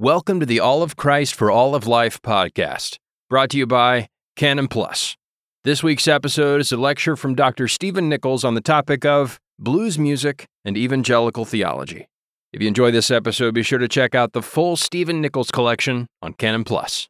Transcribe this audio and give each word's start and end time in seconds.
Welcome 0.00 0.38
to 0.38 0.46
the 0.46 0.60
All 0.60 0.84
of 0.84 0.94
Christ 0.94 1.34
for 1.34 1.50
All 1.50 1.74
of 1.74 1.88
Life 1.88 2.22
podcast, 2.22 2.98
brought 3.28 3.50
to 3.50 3.58
you 3.58 3.66
by 3.66 4.08
Canon 4.36 4.68
Plus. 4.68 5.16
This 5.64 5.82
week's 5.82 6.06
episode 6.06 6.60
is 6.60 6.70
a 6.70 6.76
lecture 6.76 7.16
from 7.16 7.34
Dr. 7.34 7.66
Stephen 7.66 8.08
Nichols 8.08 8.44
on 8.44 8.54
the 8.54 8.60
topic 8.60 9.04
of 9.04 9.40
blues 9.58 9.98
music 9.98 10.46
and 10.64 10.76
evangelical 10.76 11.44
theology. 11.44 12.06
If 12.52 12.62
you 12.62 12.68
enjoy 12.68 12.92
this 12.92 13.10
episode, 13.10 13.54
be 13.54 13.64
sure 13.64 13.80
to 13.80 13.88
check 13.88 14.14
out 14.14 14.34
the 14.34 14.40
full 14.40 14.76
Stephen 14.76 15.20
Nichols 15.20 15.50
collection 15.50 16.06
on 16.22 16.34
Canon 16.34 16.62
Plus. 16.62 17.08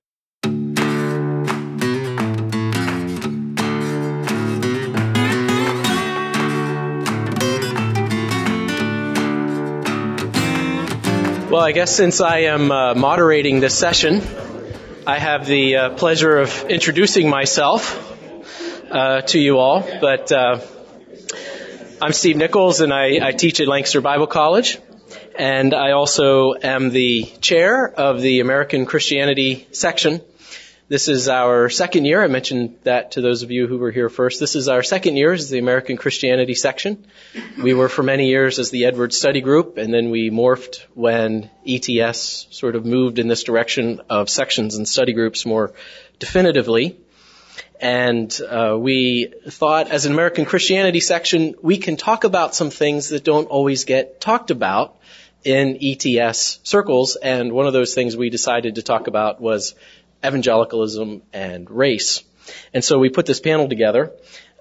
Well, 11.50 11.62
I 11.62 11.72
guess 11.72 11.96
since 11.96 12.20
I 12.20 12.40
am 12.40 12.70
uh, 12.70 12.94
moderating 12.94 13.60
this 13.60 13.74
session, 13.74 14.20
I 15.06 15.18
have 15.18 15.46
the 15.46 15.76
uh, 15.76 15.90
pleasure 15.94 16.36
of 16.36 16.64
introducing 16.68 17.30
myself 17.30 18.14
uh, 18.90 19.22
to 19.22 19.38
you 19.40 19.56
all. 19.56 19.80
But 19.80 20.30
uh, 20.30 20.60
I'm 22.02 22.12
Steve 22.12 22.36
Nichols, 22.36 22.82
and 22.82 22.92
I, 22.92 23.26
I, 23.26 23.32
teach 23.32 23.60
at 23.60 23.66
Lancaster 23.66 24.02
Bible 24.02 24.26
College, 24.26 24.78
and 25.38 25.72
I 25.72 25.92
also 25.92 26.52
am 26.52 26.90
the 26.90 27.22
chair 27.40 27.88
of 27.88 28.20
the 28.20 28.40
American 28.40 28.84
Christianity 28.84 29.66
section 29.72 30.20
this 30.88 31.08
is 31.08 31.28
our 31.28 31.68
second 31.68 32.06
year. 32.06 32.22
I 32.22 32.28
mentioned 32.28 32.78
that 32.84 33.12
to 33.12 33.20
those 33.20 33.42
of 33.42 33.50
you 33.50 33.66
who 33.66 33.76
were 33.76 33.90
here 33.90 34.08
first. 34.08 34.40
This 34.40 34.56
is 34.56 34.68
our 34.68 34.82
second 34.82 35.16
year 35.16 35.32
as 35.32 35.50
the 35.50 35.58
American 35.58 35.98
Christianity 35.98 36.54
section. 36.54 37.06
We 37.62 37.74
were 37.74 37.90
for 37.90 38.02
many 38.02 38.28
years 38.28 38.58
as 38.58 38.70
the 38.70 38.86
Edwards 38.86 39.16
Study 39.16 39.42
Group, 39.42 39.76
and 39.76 39.92
then 39.92 40.08
we 40.08 40.30
morphed 40.30 40.80
when 40.94 41.50
ETS 41.66 42.46
sort 42.50 42.74
of 42.74 42.86
moved 42.86 43.18
in 43.18 43.28
this 43.28 43.44
direction 43.44 44.00
of 44.08 44.30
sections 44.30 44.76
and 44.76 44.88
study 44.88 45.12
groups 45.12 45.44
more 45.44 45.74
definitively. 46.18 46.98
And 47.80 48.34
uh, 48.48 48.76
we 48.78 49.32
thought, 49.46 49.90
as 49.90 50.06
an 50.06 50.12
American 50.12 50.46
Christianity 50.46 51.00
section, 51.00 51.54
we 51.60 51.76
can 51.76 51.98
talk 51.98 52.24
about 52.24 52.54
some 52.54 52.70
things 52.70 53.10
that 53.10 53.24
don't 53.24 53.46
always 53.46 53.84
get 53.84 54.22
talked 54.22 54.50
about 54.50 54.96
in 55.44 55.78
ETS 55.82 56.60
circles. 56.62 57.16
And 57.16 57.52
one 57.52 57.66
of 57.66 57.74
those 57.74 57.94
things 57.94 58.16
we 58.16 58.30
decided 58.30 58.76
to 58.76 58.82
talk 58.82 59.06
about 59.06 59.40
was 59.40 59.74
evangelicalism 60.24 61.22
and 61.32 61.70
race. 61.70 62.22
And 62.72 62.82
so 62.82 62.98
we 62.98 63.10
put 63.10 63.26
this 63.26 63.40
panel 63.40 63.68
together. 63.68 64.12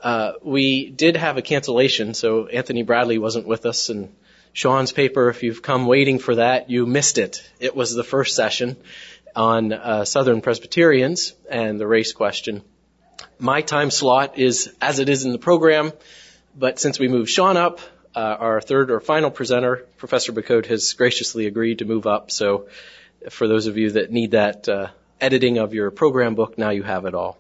Uh, 0.02 0.34
we 0.44 0.90
did 0.90 1.16
have 1.16 1.38
a 1.38 1.42
cancellation, 1.42 2.14
so 2.14 2.48
Anthony 2.48 2.84
Bradley 2.84 3.18
wasn't 3.18 3.48
with 3.48 3.66
us, 3.66 3.90
and 3.90 4.14
Sean's 4.54 4.92
paper, 4.92 5.30
if 5.30 5.44
you've 5.44 5.62
come 5.62 5.86
waiting 5.86 6.20
for 6.20 6.36
that, 6.36 6.70
you 6.70 6.86
missed 6.86 7.18
it. 7.18 7.48
It 7.60 7.76
was 7.76 7.94
the 7.94 8.04
first 8.04 8.36
session 8.36 8.78
on 9.36 9.74
uh, 9.74 10.06
Southern 10.06 10.42
Presbyterians 10.42 11.34
and 11.50 11.80
the 11.80 11.88
race 11.88 12.14
question. 12.14 12.64
My 13.40 13.62
time 13.62 13.92
slot 13.92 14.38
is 14.38 14.74
as 14.82 15.00
it 15.00 15.10
is 15.10 15.26
in 15.26 15.32
the 15.32 15.38
program, 15.38 15.94
but 16.56 16.80
since 16.80 16.98
we 16.98 17.08
moved 17.08 17.30
Sean 17.30 17.56
up, 17.56 17.80
uh, 18.16 18.20
our 18.40 18.62
third 18.62 18.90
or 18.90 19.00
final 19.00 19.30
presenter, 19.30 19.86
Professor 19.98 20.32
Bacote, 20.32 20.66
has 20.66 20.94
graciously 20.94 21.46
agreed 21.46 21.80
to 21.80 21.86
move 21.86 22.08
up. 22.08 22.32
So, 22.32 22.68
for 23.30 23.48
those 23.48 23.68
of 23.68 23.78
you 23.78 23.92
that 23.92 24.12
need 24.12 24.32
that 24.32 24.68
uh, 24.68 24.88
editing 25.20 25.58
of 25.58 25.74
your 25.74 25.92
program 25.92 26.36
book, 26.36 26.58
now 26.58 26.70
you 26.70 26.84
have 26.84 27.06
it 27.06 27.14
all. 27.14 27.38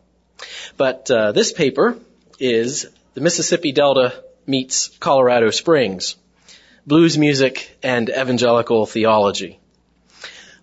But 0.78 1.10
uh, 1.10 1.32
this 1.32 1.52
paper 1.52 1.98
is 2.40 2.88
the 3.14 3.22
Mississippi 3.22 3.72
Delta 3.72 4.24
meets 4.46 4.90
Colorado 5.00 5.50
Springs, 5.50 6.16
blues 6.86 7.18
music 7.18 7.78
and 7.84 8.10
evangelical 8.10 8.86
theology. 8.86 9.60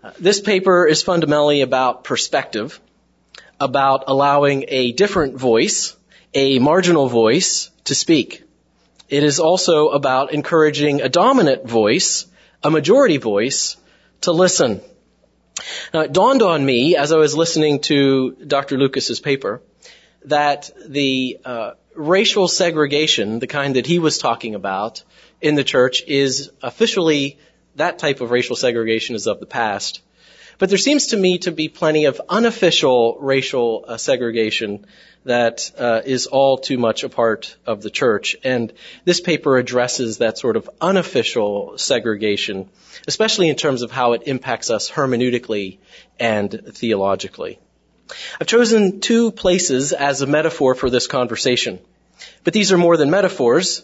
Uh, 0.02 0.12
this 0.20 0.40
paper 0.40 0.86
is 0.86 1.02
fundamentally 1.02 1.62
about 1.62 2.04
perspective, 2.04 2.80
about 3.60 4.04
allowing 4.06 4.64
a 4.68 4.92
different 4.92 5.36
voice, 5.36 5.96
a 6.34 6.58
marginal 6.58 7.08
voice, 7.08 7.70
to 7.84 7.94
speak. 7.94 8.42
It 9.08 9.22
is 9.22 9.38
also 9.40 9.88
about 9.88 10.32
encouraging 10.32 11.02
a 11.02 11.08
dominant 11.08 11.68
voice, 11.68 12.26
a 12.62 12.70
majority 12.70 13.18
voice, 13.18 13.76
to 14.22 14.32
listen. 14.32 14.80
Now, 15.92 16.00
it 16.00 16.12
dawned 16.12 16.42
on 16.42 16.64
me 16.64 16.96
as 16.96 17.12
I 17.12 17.16
was 17.16 17.36
listening 17.36 17.80
to 17.82 18.32
Dr. 18.46 18.76
Lucas's 18.76 19.20
paper 19.20 19.62
that 20.24 20.70
the 20.86 21.38
uh, 21.44 21.72
racial 21.94 22.48
segregation, 22.48 23.38
the 23.38 23.46
kind 23.46 23.76
that 23.76 23.86
he 23.86 23.98
was 23.98 24.18
talking 24.18 24.54
about 24.54 25.02
in 25.40 25.54
the 25.54 25.64
church, 25.64 26.02
is 26.06 26.50
officially 26.62 27.38
that 27.76 27.98
type 27.98 28.20
of 28.20 28.30
racial 28.30 28.56
segregation 28.56 29.14
is 29.14 29.26
of 29.26 29.40
the 29.40 29.46
past. 29.46 30.00
But 30.58 30.68
there 30.68 30.78
seems 30.78 31.08
to 31.08 31.16
me 31.16 31.38
to 31.38 31.52
be 31.52 31.68
plenty 31.68 32.04
of 32.04 32.20
unofficial 32.28 33.18
racial 33.20 33.84
uh, 33.86 33.96
segregation 33.96 34.86
that 35.24 35.70
uh, 35.78 36.02
is 36.04 36.26
all 36.26 36.58
too 36.58 36.78
much 36.78 37.02
a 37.02 37.08
part 37.08 37.56
of 37.66 37.82
the 37.82 37.90
church. 37.90 38.36
And 38.44 38.72
this 39.04 39.20
paper 39.20 39.56
addresses 39.56 40.18
that 40.18 40.38
sort 40.38 40.56
of 40.56 40.68
unofficial 40.80 41.78
segregation, 41.78 42.68
especially 43.08 43.48
in 43.48 43.56
terms 43.56 43.82
of 43.82 43.90
how 43.90 44.12
it 44.12 44.22
impacts 44.26 44.70
us 44.70 44.90
hermeneutically 44.90 45.78
and 46.20 46.52
theologically. 46.72 47.58
I've 48.40 48.46
chosen 48.46 49.00
two 49.00 49.32
places 49.32 49.92
as 49.92 50.20
a 50.20 50.26
metaphor 50.26 50.74
for 50.74 50.90
this 50.90 51.06
conversation. 51.06 51.80
But 52.44 52.52
these 52.52 52.70
are 52.70 52.78
more 52.78 52.96
than 52.96 53.10
metaphors. 53.10 53.82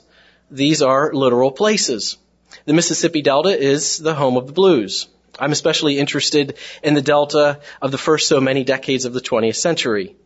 These 0.50 0.82
are 0.82 1.12
literal 1.12 1.52
places. 1.52 2.18
The 2.66 2.74
Mississippi 2.74 3.22
Delta 3.22 3.58
is 3.58 3.98
the 3.98 4.14
home 4.14 4.36
of 4.36 4.46
the 4.46 4.52
blues. 4.52 5.08
I'm 5.38 5.52
especially 5.52 5.98
interested 5.98 6.56
in 6.82 6.94
the 6.94 7.02
Delta 7.02 7.60
of 7.80 7.90
the 7.90 7.98
first 7.98 8.28
so 8.28 8.40
many 8.40 8.64
decades 8.64 9.04
of 9.04 9.12
the 9.12 9.20
20th 9.20 9.56
century 9.56 10.16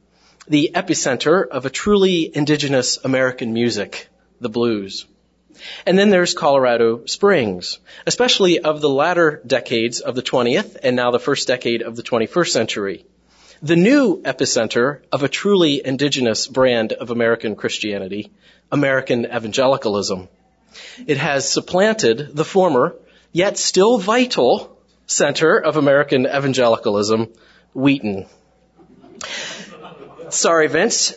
the 0.48 0.72
epicenter 0.74 1.46
of 1.48 1.64
a 1.64 1.70
truly 1.70 2.30
indigenous 2.34 2.98
American 3.02 3.52
music, 3.52 4.08
the 4.40 4.48
blues. 4.48 5.06
And 5.86 5.98
then 5.98 6.10
there's 6.10 6.34
Colorado 6.34 7.06
Springs, 7.06 7.78
especially 8.06 8.58
of 8.58 8.80
the 8.80 8.88
latter 8.88 9.40
decades 9.46 10.00
of 10.00 10.14
the 10.14 10.22
20th 10.22 10.76
and 10.82 10.96
now 10.96 11.10
the 11.10 11.20
first 11.20 11.48
decade 11.48 11.82
of 11.82 11.96
the 11.96 12.02
21st 12.02 12.48
century. 12.48 13.06
The 13.62 13.76
new 13.76 14.20
epicenter 14.22 15.00
of 15.10 15.22
a 15.22 15.28
truly 15.28 15.80
indigenous 15.84 16.46
brand 16.46 16.92
of 16.92 17.10
American 17.10 17.56
Christianity, 17.56 18.30
American 18.70 19.24
evangelicalism. 19.24 20.28
It 21.06 21.16
has 21.16 21.48
supplanted 21.48 22.36
the 22.36 22.44
former, 22.44 22.96
yet 23.32 23.56
still 23.56 23.96
vital, 23.96 24.76
center 25.06 25.58
of 25.58 25.76
American 25.76 26.26
evangelicalism, 26.26 27.28
Wheaton. 27.74 28.26
Sorry, 30.30 30.68
Vince. 30.68 31.14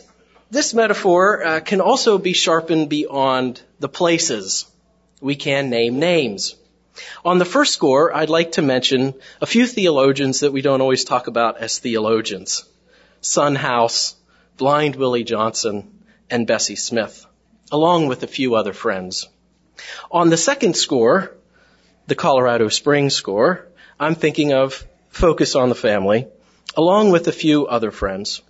This 0.50 0.72
metaphor 0.72 1.44
uh, 1.44 1.60
can 1.60 1.80
also 1.80 2.18
be 2.18 2.32
sharpened 2.32 2.88
beyond 2.88 3.60
the 3.80 3.88
places. 3.88 4.66
We 5.20 5.36
can 5.36 5.68
name 5.70 5.98
names. 5.98 6.54
On 7.24 7.38
the 7.38 7.44
first 7.44 7.74
score, 7.74 8.14
I'd 8.14 8.30
like 8.30 8.52
to 8.52 8.62
mention 8.62 9.14
a 9.40 9.46
few 9.46 9.66
theologians 9.66 10.40
that 10.40 10.52
we 10.52 10.62
don't 10.62 10.80
always 10.80 11.04
talk 11.04 11.26
about 11.26 11.58
as 11.58 11.78
theologians. 11.78 12.64
Son 13.20 13.54
House, 13.54 14.14
Blind 14.56 14.96
Willie 14.96 15.24
Johnson, 15.24 15.90
and 16.30 16.46
Bessie 16.46 16.76
Smith, 16.76 17.26
along 17.70 18.08
with 18.08 18.22
a 18.22 18.26
few 18.26 18.54
other 18.54 18.72
friends. 18.72 19.28
On 20.10 20.30
the 20.30 20.36
second 20.36 20.76
score, 20.76 21.36
the 22.06 22.14
Colorado 22.14 22.68
Springs 22.68 23.14
score, 23.14 23.68
I'm 24.00 24.14
thinking 24.14 24.52
of 24.52 24.86
Focus 25.08 25.56
on 25.56 25.68
the 25.68 25.74
Family, 25.74 26.28
along 26.76 27.10
with 27.10 27.26
a 27.26 27.32
few 27.32 27.66
other 27.66 27.90
friends. 27.90 28.42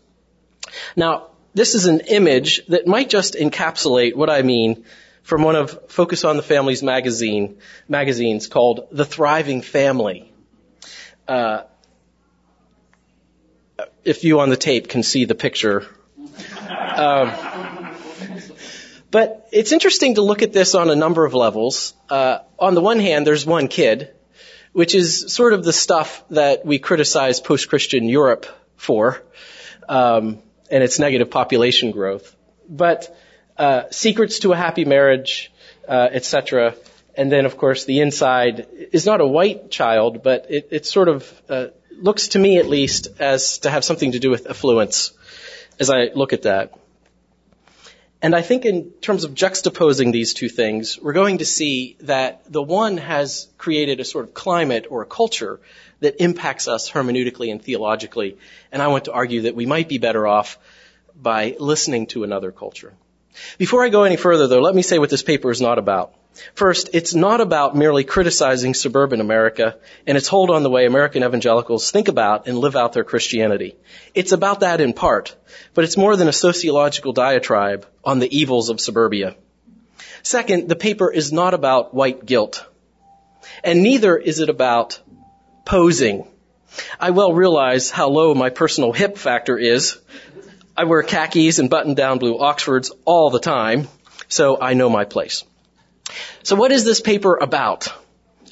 Now, 0.95 1.29
this 1.55 1.75
is 1.75 1.87
an 1.87 2.01
image 2.01 2.67
that 2.67 2.87
might 2.87 3.09
just 3.09 3.35
encapsulate 3.35 4.15
what 4.15 4.29
I 4.29 4.43
mean 4.43 4.85
from 5.23 5.43
one 5.43 5.57
of 5.57 5.91
Focus 5.91 6.25
on 6.25 6.37
the 6.37 6.43
Family's 6.43 6.83
magazine 6.83 7.59
magazines 7.89 8.47
called 8.47 8.89
The 8.93 9.07
Thriving 9.07 9.63
Family. 9.63 10.31
Uh, 11.27 11.63
if 14.05 14.25
you 14.25 14.41
on 14.41 14.51
the 14.51 14.57
tape 14.57 14.89
can 14.89 15.03
see 15.03 15.25
the 15.25 15.35
picture. 15.35 15.87
Um, 16.95 17.33
but 19.11 19.49
it's 19.51 19.73
interesting 19.73 20.17
to 20.17 20.23
look 20.23 20.43
at 20.43 20.53
this 20.53 20.75
on 20.75 20.91
a 20.91 20.97
number 20.97 21.25
of 21.25 21.33
levels. 21.33 21.95
Uh, 22.11 22.41
on 22.59 22.75
the 22.75 22.83
one 22.83 23.01
hand, 23.01 23.27
there's 23.27 23.47
one 23.47 23.69
kid, 23.69 24.15
which 24.73 24.95
is 24.95 25.33
sort 25.33 25.53
of 25.53 25.65
the 25.65 25.73
stuff 25.73 26.25
that 26.31 26.65
we 26.65 26.79
criticize 26.79 27.41
post-Christian 27.41 28.09
Europe 28.09 28.47
for. 28.77 29.23
Um, 29.89 30.43
and 30.71 30.83
its 30.83 30.99
negative 30.99 31.31
population 31.31 31.91
growth. 31.91 32.35
But 32.69 33.15
uh, 33.57 33.85
secrets 33.91 34.41
to 34.41 34.53
a 34.53 34.57
happy 34.57 34.85
marriage, 34.85 35.51
uh, 35.89 36.09
etc. 36.13 36.75
And 37.17 37.33
then, 37.33 37.47
of 37.47 37.57
course, 37.57 37.85
the 37.85 38.01
inside 38.01 38.67
is 38.93 39.07
not 39.07 39.21
a 39.21 39.27
white 39.27 39.71
child, 39.71 40.23
but 40.23 40.47
it, 40.51 40.69
it 40.71 40.87
sort 40.87 41.09
of 41.09 41.43
uh, 41.49 41.67
looks 41.91 42.29
to 42.29 42.39
me, 42.39 42.59
at 42.59 42.67
least, 42.67 43.09
as 43.19 43.59
to 43.59 43.71
have 43.71 43.85
something 43.85 44.13
to 44.13 44.19
do 44.19 44.31
with 44.31 44.49
affluence. 44.49 45.13
As 45.81 45.91
I 45.91 46.11
look 46.15 46.33
at 46.33 46.43
that, 46.43 46.75
And 48.21 48.35
I 48.35 48.43
think 48.43 48.65
in 48.65 48.91
terms 49.01 49.23
of 49.23 49.35
juxtaposing 49.35 50.13
these 50.13 50.35
two 50.35 50.49
things, 50.49 50.99
we're 51.01 51.13
going 51.13 51.39
to 51.39 51.45
see 51.45 51.97
that 52.01 52.43
the 52.51 52.63
one 52.63 52.97
has 52.97 53.47
created 53.59 54.01
a 54.01 54.05
sort 54.05 54.25
of 54.25 54.35
climate 54.35 54.87
or 54.91 55.03
a 55.03 55.07
culture 55.07 55.61
that 56.01 56.21
impacts 56.21 56.67
us 56.67 56.91
hermeneutically 56.91 57.53
and 57.53 57.63
theologically. 57.63 58.37
And 58.73 58.83
I 58.83 58.89
want 58.89 59.05
to 59.05 59.13
argue 59.13 59.43
that 59.43 59.55
we 59.55 59.67
might 59.67 59.89
be 59.89 59.99
better 59.99 60.27
off 60.27 60.59
by 61.15 61.57
listening 61.61 62.07
to 62.09 62.25
another 62.25 62.51
culture. 62.51 62.93
Before 63.59 63.85
I 63.85 63.89
go 63.89 64.05
any 64.05 64.17
further 64.17 64.47
though, 64.47 64.61
let 64.61 64.75
me 64.75 64.83
say 64.83 64.99
what 64.99 65.11
this 65.11 65.23
paper 65.23 65.51
is 65.51 65.61
not 65.61 65.79
about. 65.79 66.15
First, 66.55 66.91
it's 66.93 67.15
not 67.15 67.41
about 67.41 67.77
merely 67.77 68.05
criticizing 68.05 68.75
suburban 68.75 69.21
America 69.21 69.77
and 70.07 70.17
its 70.17 70.29
hold 70.29 70.51
on 70.51 70.63
the 70.63 70.71
way 70.71 70.87
American 70.87 71.25
evangelicals 71.25 71.91
think 71.91 72.09
about 72.09 72.47
and 72.47 72.59
live 72.59 72.77
out 72.77 72.93
their 72.93 73.05
Christianity. 73.05 73.77
It's 74.15 74.33
about 74.33 74.61
that 74.61 74.81
in 74.81 74.93
part, 74.93 75.35
but 75.75 75.85
it's 75.85 75.97
more 75.97 76.17
than 76.17 76.29
a 76.29 76.33
sociological 76.33 77.13
diatribe 77.13 77.87
on 78.05 78.19
the 78.21 78.39
evils 78.39 78.69
of 78.69 78.81
suburbia. 78.81 79.35
Second, 80.23 80.69
the 80.69 80.77
paper 80.77 81.11
is 81.11 81.33
not 81.33 81.55
about 81.55 81.95
white 81.95 82.25
guilt. 82.25 82.65
And 83.65 83.83
neither 83.83 84.17
is 84.17 84.41
it 84.41 84.49
about 84.49 85.01
posing. 85.65 86.29
I 87.01 87.11
well 87.11 87.33
realize 87.33 87.91
how 87.91 88.09
low 88.09 88.35
my 88.35 88.51
personal 88.51 88.93
hip 88.93 89.17
factor 89.19 89.59
is. 89.59 89.99
I 90.79 90.85
wear 90.85 91.03
khakis 91.03 91.59
and 91.59 91.69
button 91.69 91.95
down 91.95 92.21
blue 92.21 92.39
Oxfords 92.39 92.93
all 93.05 93.31
the 93.31 93.41
time, 93.41 93.89
so 94.29 94.61
I 94.61 94.75
know 94.75 94.89
my 94.89 95.05
place. 95.05 95.43
So 96.45 96.55
what 96.55 96.71
is 96.71 96.85
this 96.85 97.01
paper 97.01 97.35
about? 97.35 97.93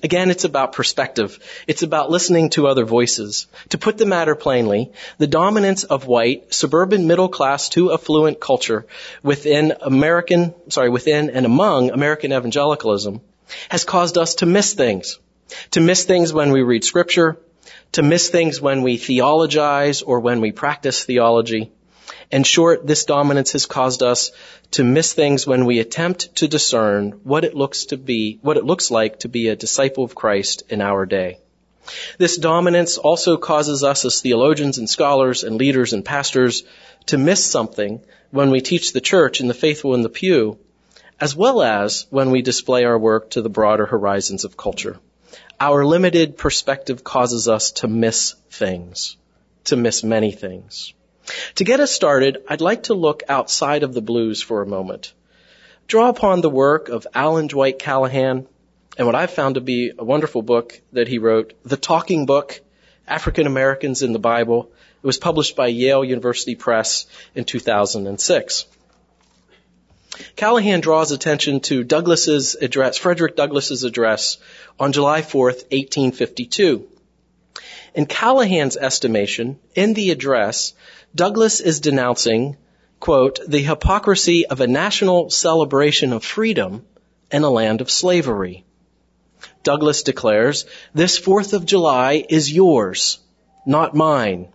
Again, 0.02 0.32
it's 0.32 0.42
about 0.42 0.72
perspective. 0.72 1.38
It's 1.68 1.84
about 1.84 2.10
listening 2.10 2.50
to 2.50 2.66
other 2.66 2.84
voices. 2.84 3.46
To 3.68 3.78
put 3.78 3.96
the 3.96 4.06
matter 4.06 4.34
plainly, 4.34 4.90
the 5.18 5.28
dominance 5.28 5.84
of 5.84 6.08
white, 6.08 6.52
suburban 6.52 7.06
middle 7.06 7.28
class 7.28 7.68
to 7.70 7.92
affluent 7.92 8.40
culture 8.40 8.86
within 9.22 9.74
American, 9.80 10.52
sorry, 10.68 10.90
within 10.90 11.30
and 11.30 11.46
among 11.46 11.90
American 11.90 12.32
evangelicalism 12.32 13.20
has 13.68 13.84
caused 13.84 14.18
us 14.18 14.34
to 14.36 14.46
miss 14.46 14.74
things. 14.74 15.20
To 15.70 15.80
miss 15.80 16.04
things 16.04 16.32
when 16.32 16.50
we 16.50 16.62
read 16.62 16.82
scripture, 16.82 17.38
to 17.92 18.02
miss 18.02 18.30
things 18.30 18.60
when 18.60 18.82
we 18.82 18.96
theologize 18.96 20.02
or 20.02 20.18
when 20.18 20.40
we 20.40 20.50
practice 20.50 21.04
theology, 21.04 21.70
in 22.30 22.44
short, 22.44 22.86
this 22.86 23.04
dominance 23.04 23.52
has 23.52 23.66
caused 23.66 24.02
us 24.02 24.32
to 24.72 24.84
miss 24.84 25.12
things 25.12 25.46
when 25.46 25.64
we 25.64 25.78
attempt 25.78 26.36
to 26.36 26.48
discern 26.48 27.12
what 27.22 27.44
it 27.44 27.54
looks 27.54 27.86
to 27.86 27.96
be, 27.96 28.38
what 28.42 28.56
it 28.56 28.64
looks 28.64 28.90
like 28.90 29.20
to 29.20 29.28
be 29.28 29.48
a 29.48 29.56
disciple 29.56 30.04
of 30.04 30.14
Christ 30.14 30.64
in 30.68 30.80
our 30.80 31.06
day. 31.06 31.38
This 32.18 32.36
dominance 32.36 32.98
also 32.98 33.36
causes 33.36 33.84
us 33.84 34.04
as 34.04 34.20
theologians 34.20 34.78
and 34.78 34.90
scholars 34.90 35.44
and 35.44 35.56
leaders 35.56 35.92
and 35.92 36.04
pastors 36.04 36.64
to 37.06 37.18
miss 37.18 37.44
something 37.44 38.00
when 38.30 38.50
we 38.50 38.60
teach 38.60 38.92
the 38.92 39.00
church 39.00 39.40
and 39.40 39.48
the 39.48 39.54
faithful 39.54 39.94
in 39.94 40.02
the 40.02 40.08
pew, 40.08 40.58
as 41.20 41.36
well 41.36 41.62
as 41.62 42.06
when 42.10 42.30
we 42.32 42.42
display 42.42 42.84
our 42.84 42.98
work 42.98 43.30
to 43.30 43.42
the 43.42 43.48
broader 43.48 43.86
horizons 43.86 44.44
of 44.44 44.56
culture. 44.56 44.98
Our 45.60 45.86
limited 45.86 46.36
perspective 46.36 47.04
causes 47.04 47.46
us 47.46 47.70
to 47.72 47.88
miss 47.88 48.34
things, 48.50 49.16
to 49.64 49.76
miss 49.76 50.02
many 50.02 50.32
things. 50.32 50.92
To 51.56 51.64
get 51.64 51.80
us 51.80 51.92
started, 51.92 52.42
I'd 52.48 52.60
like 52.60 52.84
to 52.84 52.94
look 52.94 53.22
outside 53.28 53.82
of 53.82 53.94
the 53.94 54.02
blues 54.02 54.42
for 54.42 54.62
a 54.62 54.66
moment. 54.66 55.12
Draw 55.88 56.08
upon 56.08 56.40
the 56.40 56.50
work 56.50 56.88
of 56.88 57.06
Allen 57.14 57.46
Dwight 57.46 57.78
Callahan 57.78 58.46
and 58.98 59.06
what 59.06 59.14
I've 59.14 59.30
found 59.30 59.56
to 59.56 59.60
be 59.60 59.92
a 59.96 60.04
wonderful 60.04 60.42
book 60.42 60.80
that 60.92 61.08
he 61.08 61.18
wrote, 61.18 61.52
The 61.64 61.76
Talking 61.76 62.26
Book, 62.26 62.60
African 63.06 63.46
Americans 63.46 64.02
in 64.02 64.12
the 64.12 64.18
Bible. 64.18 64.70
It 65.02 65.06
was 65.06 65.18
published 65.18 65.54
by 65.54 65.68
Yale 65.68 66.04
University 66.04 66.54
Press 66.54 67.06
in 67.34 67.44
2006. 67.44 68.66
Callahan 70.34 70.80
draws 70.80 71.12
attention 71.12 71.60
to 71.60 71.84
Douglass's 71.84 72.54
address, 72.54 72.96
Frederick 72.96 73.36
Douglass's 73.36 73.84
address 73.84 74.38
on 74.80 74.92
July 74.92 75.20
4th, 75.20 75.64
1852. 75.70 76.88
In 77.94 78.06
Callahan's 78.06 78.76
estimation, 78.76 79.58
in 79.74 79.94
the 79.94 80.10
address, 80.10 80.74
Douglass 81.14 81.60
is 81.60 81.80
denouncing, 81.80 82.56
quote, 83.00 83.40
the 83.46 83.62
hypocrisy 83.62 84.46
of 84.46 84.60
a 84.60 84.66
national 84.66 85.30
celebration 85.30 86.12
of 86.12 86.24
freedom 86.24 86.84
in 87.30 87.42
a 87.42 87.50
land 87.50 87.80
of 87.80 87.90
slavery. 87.90 88.64
Douglass 89.62 90.02
declares, 90.02 90.66
this 90.94 91.18
4th 91.18 91.52
of 91.52 91.66
July 91.66 92.24
is 92.28 92.52
yours, 92.52 93.18
not 93.66 93.94
mine. 93.94 94.48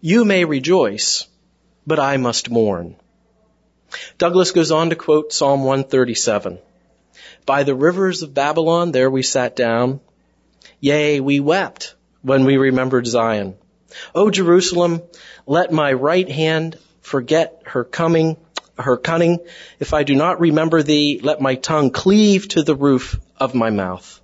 You 0.00 0.24
may 0.24 0.44
rejoice, 0.44 1.26
but 1.86 1.98
I 1.98 2.16
must 2.16 2.50
mourn. 2.50 2.96
Douglass 4.18 4.52
goes 4.52 4.70
on 4.70 4.90
to 4.90 4.96
quote 4.96 5.32
Psalm 5.32 5.64
137. 5.64 6.58
By 7.46 7.62
the 7.64 7.74
rivers 7.74 8.22
of 8.22 8.34
Babylon, 8.34 8.92
there 8.92 9.10
we 9.10 9.22
sat 9.22 9.56
down. 9.56 10.00
Yea, 10.80 11.20
we 11.20 11.40
wept 11.40 11.94
when 12.22 12.44
we 12.44 12.56
remembered 12.56 13.06
Zion. 13.06 13.56
O 14.14 14.30
Jerusalem, 14.30 15.02
let 15.46 15.72
my 15.72 15.92
right 15.92 16.28
hand 16.28 16.78
forget 17.00 17.62
her 17.66 17.84
coming, 17.84 18.36
her 18.78 18.96
cunning. 18.96 19.38
If 19.78 19.94
I 19.94 20.02
do 20.02 20.14
not 20.14 20.40
remember 20.40 20.82
thee, 20.82 21.20
let 21.22 21.40
my 21.40 21.54
tongue 21.56 21.90
cleave 21.90 22.48
to 22.48 22.62
the 22.62 22.74
roof 22.74 23.18
of 23.36 23.54
my 23.54 23.70
mouth. 23.70 24.20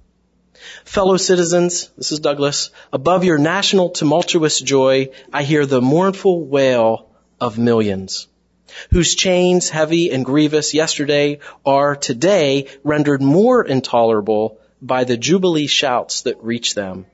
Fellow 0.85 1.17
citizens, 1.17 1.91
this 1.97 2.13
is 2.13 2.21
Douglass, 2.21 2.71
above 2.93 3.25
your 3.25 3.39
national 3.39 3.91
tumultuous 3.91 4.61
joy, 4.61 5.11
I 5.33 5.43
hear 5.43 5.67
the 5.67 5.83
mournful 5.83 6.45
wail 6.45 7.11
of 7.41 7.59
millions, 7.59 8.27
whose 8.91 9.15
chains, 9.15 9.69
heavy 9.69 10.11
and 10.11 10.25
grievous 10.25 10.75
yesterday, 10.75 11.39
are 11.65 11.95
today 11.95 12.67
rendered 12.83 13.23
more 13.23 13.65
intolerable 13.65 14.59
by 14.81 15.05
the 15.05 15.17
jubilee 15.17 15.67
shouts 15.67 16.23
that 16.23 16.43
reach 16.43 16.75
them. 16.75 17.07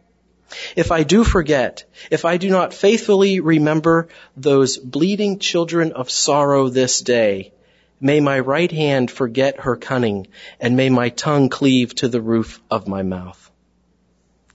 If 0.77 0.93
I 0.93 1.03
do 1.03 1.25
forget, 1.25 1.85
if 2.11 2.25
I 2.25 2.37
do 2.37 2.51
not 2.51 2.75
faithfully 2.75 3.41
remember 3.41 4.09
those 4.37 4.79
bleeding 4.79 5.39
children 5.39 5.93
of 5.93 6.11
sorrow 6.11 6.69
this 6.69 7.01
day, 7.01 7.53
may 8.01 8.21
my 8.21 8.41
right 8.41 8.71
hand 8.71 9.11
forget 9.11 9.61
her 9.61 9.77
cunning, 9.77 10.27
and 10.61 10.77
may 10.77 10.91
my 10.91 11.09
tongue 11.09 11.49
cleave 11.49 11.95
to 11.97 12.09
the 12.09 12.21
roof 12.21 12.61
of 12.71 12.89
my 12.89 13.03
mouth. 13.03 13.51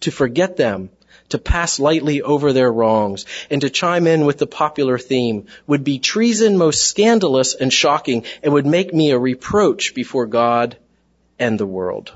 To 0.01 0.11
forget 0.11 0.57
them, 0.57 0.89
to 1.29 1.37
pass 1.37 1.79
lightly 1.79 2.21
over 2.21 2.53
their 2.53 2.71
wrongs, 2.71 3.25
and 3.49 3.61
to 3.61 3.69
chime 3.69 4.07
in 4.07 4.25
with 4.25 4.37
the 4.37 4.47
popular 4.47 4.97
theme 4.97 5.47
would 5.65 5.83
be 5.83 5.99
treason 5.99 6.57
most 6.57 6.85
scandalous 6.85 7.55
and 7.55 7.71
shocking, 7.71 8.23
and 8.43 8.53
would 8.53 8.65
make 8.65 8.93
me 8.93 9.11
a 9.11 9.19
reproach 9.19 9.93
before 9.93 10.25
God 10.25 10.77
and 11.39 11.59
the 11.59 11.65
world. 11.65 12.11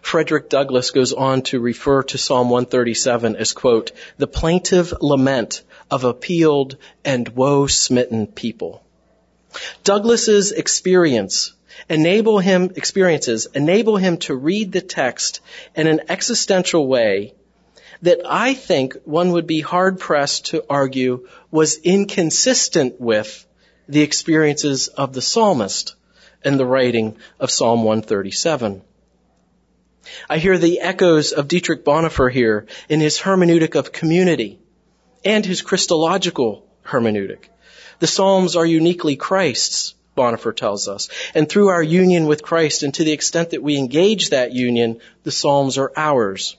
Frederick 0.00 0.48
Douglass 0.48 0.90
goes 0.90 1.12
on 1.12 1.42
to 1.42 1.60
refer 1.60 2.02
to 2.04 2.18
Psalm 2.18 2.50
137 2.50 3.36
as 3.36 3.52
quote, 3.52 3.92
the 4.18 4.26
plaintive 4.26 4.92
lament 5.00 5.62
of 5.90 6.04
appealed 6.04 6.76
and 7.04 7.28
woe 7.28 7.66
smitten 7.66 8.26
people. 8.26 8.82
Douglass's 9.84 10.52
experience 10.52 11.52
enable 11.88 12.38
him, 12.38 12.72
experiences 12.76 13.46
enable 13.54 13.96
him 13.96 14.16
to 14.18 14.34
read 14.34 14.72
the 14.72 14.80
text 14.80 15.40
in 15.74 15.86
an 15.86 16.00
existential 16.08 16.86
way 16.86 17.34
that 18.02 18.20
I 18.26 18.54
think 18.54 18.96
one 19.04 19.32
would 19.32 19.46
be 19.46 19.60
hard 19.60 20.00
pressed 20.00 20.46
to 20.46 20.64
argue 20.68 21.28
was 21.50 21.76
inconsistent 21.76 23.00
with 23.00 23.46
the 23.88 24.02
experiences 24.02 24.88
of 24.88 25.12
the 25.12 25.22
psalmist 25.22 25.94
in 26.44 26.56
the 26.56 26.66
writing 26.66 27.16
of 27.38 27.50
Psalm 27.50 27.84
137. 27.84 28.82
I 30.28 30.38
hear 30.38 30.58
the 30.58 30.80
echoes 30.80 31.32
of 31.32 31.48
Dietrich 31.48 31.84
Bonhoeffer 31.84 32.30
here 32.30 32.66
in 32.88 33.00
his 33.00 33.18
hermeneutic 33.18 33.74
of 33.74 33.92
community 33.92 34.58
and 35.24 35.44
his 35.44 35.62
Christological 35.62 36.66
hermeneutic. 36.84 37.48
The 38.00 38.06
Psalms 38.06 38.56
are 38.56 38.66
uniquely 38.66 39.16
Christ's, 39.16 39.94
Bonhoeffer 40.16 40.54
tells 40.54 40.88
us. 40.88 41.08
And 41.34 41.48
through 41.48 41.68
our 41.68 41.82
union 41.82 42.26
with 42.26 42.42
Christ 42.42 42.82
and 42.82 42.92
to 42.94 43.04
the 43.04 43.12
extent 43.12 43.50
that 43.50 43.62
we 43.62 43.76
engage 43.76 44.30
that 44.30 44.52
union, 44.52 45.00
the 45.22 45.30
Psalms 45.30 45.78
are 45.78 45.92
ours. 45.96 46.56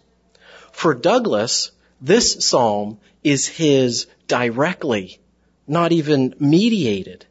For 0.71 0.93
Douglass, 0.93 1.71
this 2.01 2.45
Psalm 2.45 2.99
is 3.23 3.47
his 3.47 4.07
directly, 4.27 5.19
not 5.67 5.91
even 5.91 6.33
mediated. 6.39 7.25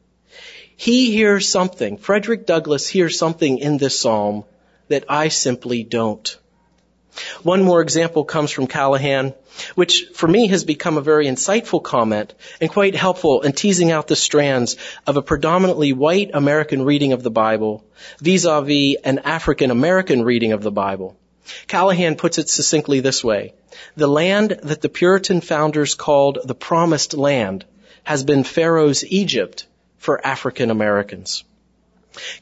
He 0.77 1.13
hears 1.13 1.49
something, 1.49 1.97
Frederick 1.97 2.47
Douglass 2.47 2.89
hears 2.89 3.19
something 3.19 3.59
in 3.59 3.79
this 3.79 3.99
Psalm 3.99 4.45
that 4.93 5.05
I 5.09 5.29
simply 5.29 5.83
don't. 5.83 6.39
One 7.43 7.63
more 7.63 7.83
example 7.83 8.25
comes 8.25 8.51
from 8.51 8.67
Callahan, 8.67 9.35
which 9.75 10.07
for 10.15 10.27
me 10.27 10.49
has 10.49 10.65
become 10.65 10.97
a 10.97 11.03
very 11.03 11.27
insightful 11.27 11.83
comment 11.83 12.35
and 12.61 12.71
quite 12.71 12.95
helpful 12.95 13.43
in 13.43 13.53
teasing 13.53 13.91
out 13.91 14.07
the 14.07 14.17
strands 14.17 14.77
of 15.07 15.17
a 15.17 15.23
predominantly 15.23 15.93
white 15.93 16.31
American 16.35 16.83
reading 16.83 17.13
of 17.13 17.23
the 17.23 17.31
Bible 17.31 17.85
vis-a-vis 18.21 18.97
an 19.05 19.21
African 19.21 19.71
American 19.71 20.23
reading 20.23 20.53
of 20.53 20.63
the 20.63 20.71
Bible. 20.71 21.17
Callahan 21.69 22.17
puts 22.17 22.39
it 22.39 22.49
succinctly 22.49 23.01
this 23.01 23.25
way. 23.25 23.55
The 23.97 24.09
land 24.09 24.59
that 24.63 24.81
the 24.81 24.89
Puritan 24.89 25.41
founders 25.41 25.95
called 25.95 26.39
the 26.45 26.55
promised 26.55 27.15
land 27.15 27.65
has 28.05 28.25
been 28.25 28.45
Pharaoh's 28.45 29.05
Egypt 29.05 29.67
for 29.99 30.25
African 30.27 30.71
Americans. 30.71 31.45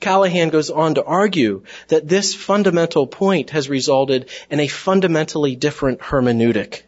Callahan 0.01 0.49
goes 0.49 0.71
on 0.71 0.95
to 0.95 1.05
argue 1.05 1.63
that 1.89 2.09
this 2.09 2.35
fundamental 2.35 3.07
point 3.07 3.51
has 3.51 3.69
resulted 3.69 4.29
in 4.51 4.61
a 4.61 4.69
fundamentally 4.69 5.57
different 5.57 6.01
hermeneutic 6.01 6.83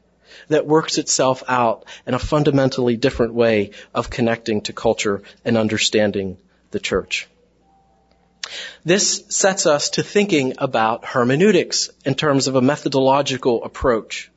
that 0.49 0.67
works 0.67 0.99
itself 0.99 1.43
out 1.49 1.85
in 2.07 2.15
a 2.15 2.19
fundamentally 2.19 2.97
different 2.97 3.35
way 3.35 3.71
of 3.95 4.11
connecting 4.11 4.61
to 4.63 4.73
culture 4.73 5.23
and 5.45 5.57
understanding 5.57 6.39
the 6.71 6.81
church. 6.81 7.29
This 8.85 9.25
sets 9.29 9.67
us 9.67 9.91
to 9.91 10.03
thinking 10.03 10.55
about 10.59 11.05
hermeneutics 11.05 11.91
in 12.05 12.15
terms 12.15 12.49
of 12.49 12.57
a 12.57 12.61
methodological 12.61 13.65
approach. 13.65 14.31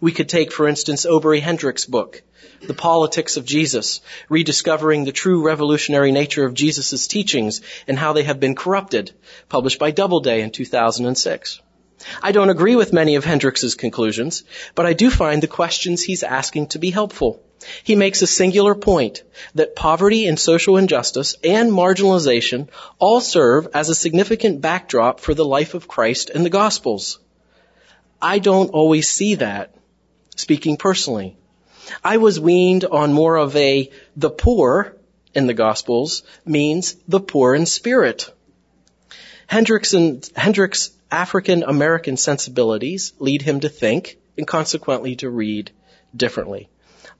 We 0.00 0.12
could 0.12 0.28
take, 0.28 0.52
for 0.52 0.68
instance, 0.68 1.04
Obery 1.04 1.40
Hendricks' 1.40 1.84
book, 1.84 2.22
The 2.62 2.74
Politics 2.74 3.36
of 3.36 3.44
Jesus, 3.44 4.00
rediscovering 4.28 5.04
the 5.04 5.12
true 5.12 5.42
revolutionary 5.42 6.12
nature 6.12 6.44
of 6.44 6.54
Jesus' 6.54 7.06
teachings 7.06 7.60
and 7.86 7.98
how 7.98 8.12
they 8.12 8.22
have 8.22 8.40
been 8.40 8.54
corrupted, 8.54 9.12
published 9.48 9.78
by 9.78 9.90
Doubleday 9.90 10.42
in 10.42 10.50
2006. 10.50 11.60
I 12.22 12.32
don't 12.32 12.50
agree 12.50 12.76
with 12.76 12.94
many 12.94 13.16
of 13.16 13.24
Hendricks' 13.24 13.74
conclusions, 13.74 14.44
but 14.74 14.86
I 14.86 14.94
do 14.94 15.10
find 15.10 15.42
the 15.42 15.46
questions 15.46 16.02
he's 16.02 16.22
asking 16.22 16.68
to 16.68 16.78
be 16.78 16.90
helpful. 16.90 17.42
He 17.84 17.94
makes 17.94 18.22
a 18.22 18.26
singular 18.26 18.74
point 18.74 19.22
that 19.54 19.76
poverty 19.76 20.26
and 20.26 20.38
social 20.38 20.78
injustice 20.78 21.36
and 21.44 21.70
marginalization 21.70 22.68
all 22.98 23.20
serve 23.20 23.68
as 23.74 23.90
a 23.90 23.94
significant 23.94 24.62
backdrop 24.62 25.20
for 25.20 25.34
the 25.34 25.44
life 25.44 25.74
of 25.74 25.88
Christ 25.88 26.30
and 26.30 26.44
the 26.44 26.50
Gospels. 26.50 27.18
I 28.22 28.38
don't 28.38 28.70
always 28.70 29.08
see 29.08 29.34
that, 29.36 29.74
speaking 30.40 30.76
personally. 30.76 31.36
I 32.04 32.16
was 32.16 32.40
weaned 32.40 32.84
on 32.84 33.12
more 33.12 33.36
of 33.36 33.56
a 33.56 33.90
the 34.16 34.30
poor 34.30 34.96
in 35.34 35.46
the 35.46 35.54
Gospels 35.54 36.22
means 36.44 36.96
the 37.06 37.20
poor 37.20 37.54
in 37.54 37.66
spirit. 37.66 38.32
Hendricks, 39.46 39.94
African 41.10 41.64
American 41.64 42.16
sensibilities 42.16 43.12
lead 43.18 43.42
him 43.42 43.60
to 43.60 43.68
think 43.68 44.18
and 44.36 44.46
consequently 44.46 45.16
to 45.16 45.28
read 45.28 45.72
differently. 46.16 46.68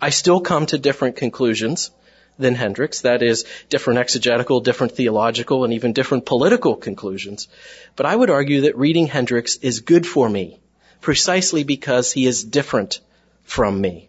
I 0.00 0.10
still 0.10 0.40
come 0.40 0.66
to 0.66 0.78
different 0.78 1.16
conclusions 1.16 1.90
than 2.38 2.54
Hendricks, 2.54 3.02
that 3.02 3.22
is, 3.22 3.44
different 3.68 3.98
exegetical, 3.98 4.60
different 4.60 4.94
theological, 4.94 5.64
and 5.64 5.74
even 5.74 5.92
different 5.92 6.24
political 6.24 6.74
conclusions. 6.76 7.48
But 7.96 8.06
I 8.06 8.16
would 8.16 8.30
argue 8.30 8.62
that 8.62 8.78
reading 8.78 9.08
Hendricks 9.08 9.56
is 9.56 9.80
good 9.80 10.06
for 10.06 10.28
me, 10.28 10.58
precisely 11.00 11.64
because 11.64 12.12
he 12.12 12.26
is 12.26 12.44
different 12.44 13.00
from 13.50 13.80
me. 13.80 14.09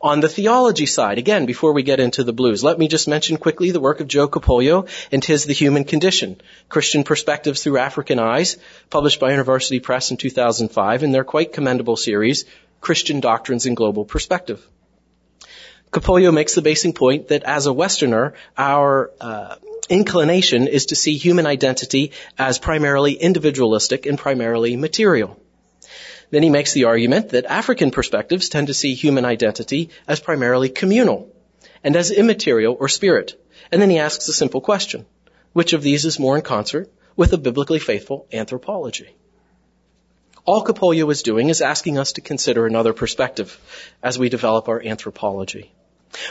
On 0.00 0.20
the 0.20 0.28
theology 0.28 0.86
side, 0.86 1.18
again, 1.18 1.46
before 1.46 1.72
we 1.72 1.82
get 1.82 2.00
into 2.00 2.24
the 2.24 2.32
blues, 2.32 2.62
let 2.64 2.78
me 2.78 2.88
just 2.88 3.08
mention 3.08 3.36
quickly 3.36 3.70
the 3.70 3.80
work 3.80 4.00
of 4.00 4.08
Joe 4.08 4.28
Kapolyo 4.28 4.88
and 5.12 5.24
his 5.24 5.44
The 5.44 5.54
Human 5.54 5.84
Condition, 5.84 6.40
Christian 6.68 7.04
Perspectives 7.04 7.62
Through 7.62 7.78
African 7.78 8.18
Eyes, 8.18 8.56
published 8.90 9.20
by 9.20 9.32
InterVarsity 9.32 9.82
Press 9.82 10.10
in 10.10 10.16
2005 10.16 11.02
in 11.02 11.12
their 11.12 11.24
quite 11.24 11.52
commendable 11.52 11.96
series, 11.96 12.44
Christian 12.80 13.20
Doctrines 13.20 13.66
in 13.66 13.74
Global 13.74 14.04
Perspective. 14.04 14.66
Kapolyo 15.90 16.32
makes 16.32 16.54
the 16.54 16.62
basic 16.62 16.94
point 16.94 17.28
that 17.28 17.44
as 17.44 17.66
a 17.66 17.72
Westerner, 17.72 18.34
our 18.56 19.10
uh, 19.20 19.56
inclination 19.88 20.66
is 20.66 20.86
to 20.86 20.96
see 20.96 21.16
human 21.16 21.46
identity 21.46 22.12
as 22.36 22.58
primarily 22.58 23.14
individualistic 23.14 24.06
and 24.06 24.18
primarily 24.18 24.76
material. 24.76 25.38
Then 26.30 26.42
he 26.42 26.50
makes 26.50 26.72
the 26.72 26.84
argument 26.84 27.30
that 27.30 27.46
African 27.46 27.90
perspectives 27.90 28.48
tend 28.48 28.66
to 28.66 28.74
see 28.74 28.94
human 28.94 29.24
identity 29.24 29.90
as 30.06 30.20
primarily 30.20 30.68
communal 30.68 31.28
and 31.82 31.96
as 31.96 32.10
immaterial 32.10 32.76
or 32.78 32.88
spirit. 32.88 33.40
And 33.72 33.80
then 33.80 33.90
he 33.90 33.98
asks 33.98 34.28
a 34.28 34.32
simple 34.32 34.60
question. 34.60 35.06
Which 35.52 35.72
of 35.72 35.82
these 35.82 36.04
is 36.04 36.18
more 36.18 36.36
in 36.36 36.42
concert 36.42 36.90
with 37.16 37.32
a 37.32 37.38
biblically 37.38 37.78
faithful 37.78 38.26
anthropology? 38.32 39.08
All 40.44 40.64
Kapolyo 40.64 41.10
is 41.10 41.22
doing 41.22 41.48
is 41.48 41.60
asking 41.60 41.98
us 41.98 42.12
to 42.12 42.20
consider 42.20 42.66
another 42.66 42.92
perspective 42.92 43.58
as 44.02 44.18
we 44.18 44.28
develop 44.28 44.68
our 44.68 44.82
anthropology. 44.82 45.72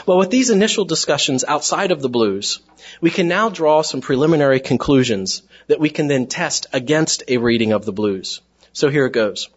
Well, 0.06 0.18
with 0.18 0.30
these 0.30 0.50
initial 0.50 0.84
discussions 0.84 1.44
outside 1.46 1.92
of 1.92 2.02
the 2.02 2.08
blues, 2.08 2.58
we 3.00 3.10
can 3.10 3.28
now 3.28 3.48
draw 3.48 3.82
some 3.82 4.00
preliminary 4.00 4.58
conclusions 4.58 5.42
that 5.68 5.78
we 5.78 5.90
can 5.90 6.08
then 6.08 6.26
test 6.26 6.66
against 6.72 7.22
a 7.28 7.36
reading 7.36 7.72
of 7.72 7.84
the 7.84 7.92
blues. 7.92 8.40
So 8.72 8.88
here 8.88 9.06
it 9.06 9.12
goes. 9.12 9.48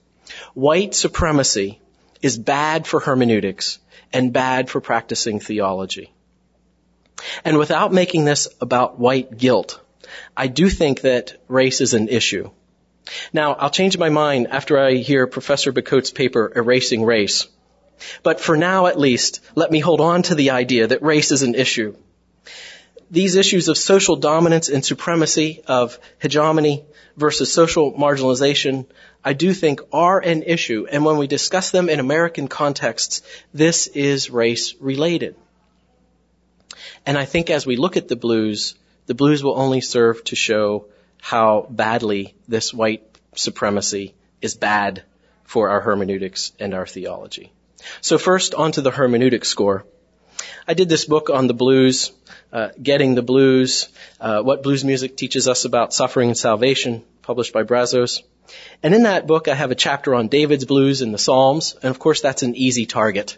White 0.54 0.96
supremacy 0.96 1.80
is 2.22 2.38
bad 2.38 2.88
for 2.88 3.00
hermeneutics 3.00 3.80
and 4.14 4.34
bad 4.34 4.70
for 4.70 4.82
practicing 4.82 5.40
theology. 5.40 6.14
And 7.44 7.58
without 7.58 7.94
making 7.94 8.26
this 8.26 8.48
about 8.60 9.00
white 9.00 9.38
guilt, 9.38 9.80
I 10.36 10.48
do 10.48 10.70
think 10.70 11.02
that 11.02 11.38
race 11.48 11.82
is 11.82 11.94
an 11.94 12.10
issue. 12.10 12.50
Now, 13.34 13.54
I'll 13.54 13.70
change 13.70 13.98
my 13.98 14.10
mind 14.10 14.48
after 14.48 14.78
I 14.78 14.96
hear 14.96 15.28
Professor 15.28 15.72
Bacote's 15.72 16.12
paper, 16.12 16.52
Erasing 16.56 17.04
Race. 17.04 17.48
But 18.24 18.40
for 18.40 18.58
now, 18.58 18.88
at 18.88 19.00
least, 19.00 19.42
let 19.56 19.72
me 19.72 19.80
hold 19.80 20.02
on 20.02 20.24
to 20.24 20.36
the 20.36 20.52
idea 20.52 20.88
that 20.88 21.04
race 21.04 21.32
is 21.32 21.44
an 21.44 21.56
issue. 21.56 21.96
These 23.12 23.36
issues 23.36 23.68
of 23.68 23.78
social 23.78 24.16
dominance 24.16 24.70
and 24.70 24.86
supremacy, 24.86 25.62
of 25.68 26.00
hegemony 26.20 26.86
versus 27.18 27.52
social 27.52 27.92
marginalization, 27.92 28.86
I 29.24 29.34
do 29.34 29.54
think 29.54 29.82
are 29.92 30.20
an 30.20 30.44
issue. 30.44 30.88
And 30.90 31.04
when 31.04 31.18
we 31.18 31.28
discuss 31.28 31.72
them 31.72 31.90
in 31.90 32.00
American 32.00 32.48
contexts, 32.48 33.22
this 33.54 33.88
is 33.88 34.30
race 34.30 34.76
related. 34.80 35.36
And 37.06 37.18
I 37.18 37.26
think 37.26 37.50
as 37.50 37.66
we 37.66 37.76
look 37.76 37.98
at 37.98 38.08
the 38.08 38.16
blues, 38.16 38.76
the 39.08 39.14
blues 39.14 39.44
will 39.44 39.60
only 39.60 39.82
serve 39.82 40.24
to 40.26 40.38
show 40.38 40.86
how 41.20 41.68
badly 41.70 42.34
this 42.48 42.74
white 42.74 43.04
supremacy 43.36 44.14
is 44.42 44.56
bad 44.56 45.04
for 45.44 45.70
our 45.70 45.82
hermeneutics 45.82 46.54
and 46.60 46.74
our 46.74 46.88
theology. 46.88 47.52
So 48.00 48.18
first, 48.18 48.54
onto 48.54 48.80
the 48.82 48.92
hermeneutic 48.92 49.46
score. 49.46 49.86
I 50.72 50.74
did 50.74 50.88
this 50.88 51.04
book 51.04 51.30
on 51.30 51.48
the 51.48 51.54
blues, 51.54 52.14
uh, 52.54 52.70
Getting 52.82 53.14
the 53.14 53.22
Blues, 53.22 53.90
uh, 54.22 54.42
What 54.42 54.64
Blues 54.64 54.86
Music 54.86 55.18
Teaches 55.18 55.46
Us 55.50 55.66
About 55.66 55.94
Suffering 55.94 56.30
and 56.30 56.38
Salvation, 56.38 57.04
published 57.24 57.52
by 57.52 57.64
Brazos. 57.64 58.24
And 58.82 58.96
in 58.96 59.04
that 59.04 59.28
book, 59.28 59.50
I 59.50 59.54
have 59.54 59.72
a 59.72 59.76
chapter 59.76 60.16
on 60.16 60.30
David's 60.30 60.64
blues 60.64 61.02
and 61.02 61.14
the 61.14 61.18
Psalms, 61.18 61.76
and 61.84 61.92
of 61.92 62.00
course 62.00 62.22
that's 62.22 62.42
an 62.44 62.56
easy 62.56 62.86
target. 62.86 63.38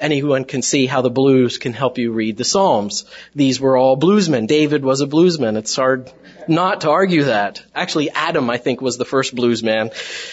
Anyone 0.00 0.44
can 0.44 0.60
see 0.60 0.86
how 0.86 1.02
the 1.02 1.10
blues 1.10 1.56
can 1.56 1.72
help 1.72 1.98
you 1.98 2.10
read 2.10 2.36
the 2.36 2.44
Psalms. 2.44 3.04
These 3.32 3.60
were 3.60 3.76
all 3.76 3.96
bluesmen. 3.96 4.48
David 4.48 4.84
was 4.84 5.02
a 5.02 5.06
bluesman. 5.06 5.56
It's 5.56 5.76
hard 5.76 6.10
not 6.48 6.80
to 6.80 6.90
argue 6.90 7.24
that. 7.26 7.62
Actually, 7.76 8.10
Adam, 8.10 8.50
I 8.50 8.58
think, 8.58 8.80
was 8.80 8.96
the 8.96 9.04
first 9.04 9.36
bluesman. 9.36 9.92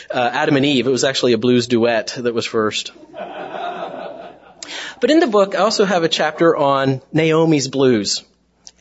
Uh, 0.09 0.31
Adam 0.33 0.55
and 0.55 0.65
Eve, 0.65 0.87
it 0.87 0.91
was 0.91 1.03
actually 1.03 1.33
a 1.33 1.37
blues 1.37 1.67
duet 1.67 2.15
that 2.17 2.33
was 2.33 2.47
first. 2.47 2.91
But 4.99 5.11
in 5.11 5.19
the 5.19 5.27
book, 5.27 5.55
I 5.55 5.59
also 5.59 5.85
have 5.85 6.03
a 6.03 6.09
chapter 6.09 6.55
on 6.55 7.01
Naomi's 7.11 7.67
blues 7.67 8.23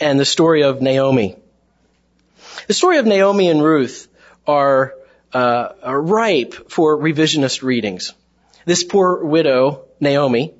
and 0.00 0.18
the 0.18 0.24
story 0.24 0.62
of 0.62 0.82
Naomi. 0.82 1.36
The 2.66 2.74
story 2.74 2.98
of 2.98 3.06
Naomi 3.06 3.48
and 3.48 3.62
Ruth 3.62 4.08
are, 4.46 4.94
uh, 5.32 5.68
are 5.82 6.00
ripe 6.00 6.70
for 6.70 6.96
revisionist 6.96 7.62
readings. 7.62 8.12
This 8.64 8.84
poor 8.84 9.24
widow, 9.24 9.86
Naomi, 10.00 10.54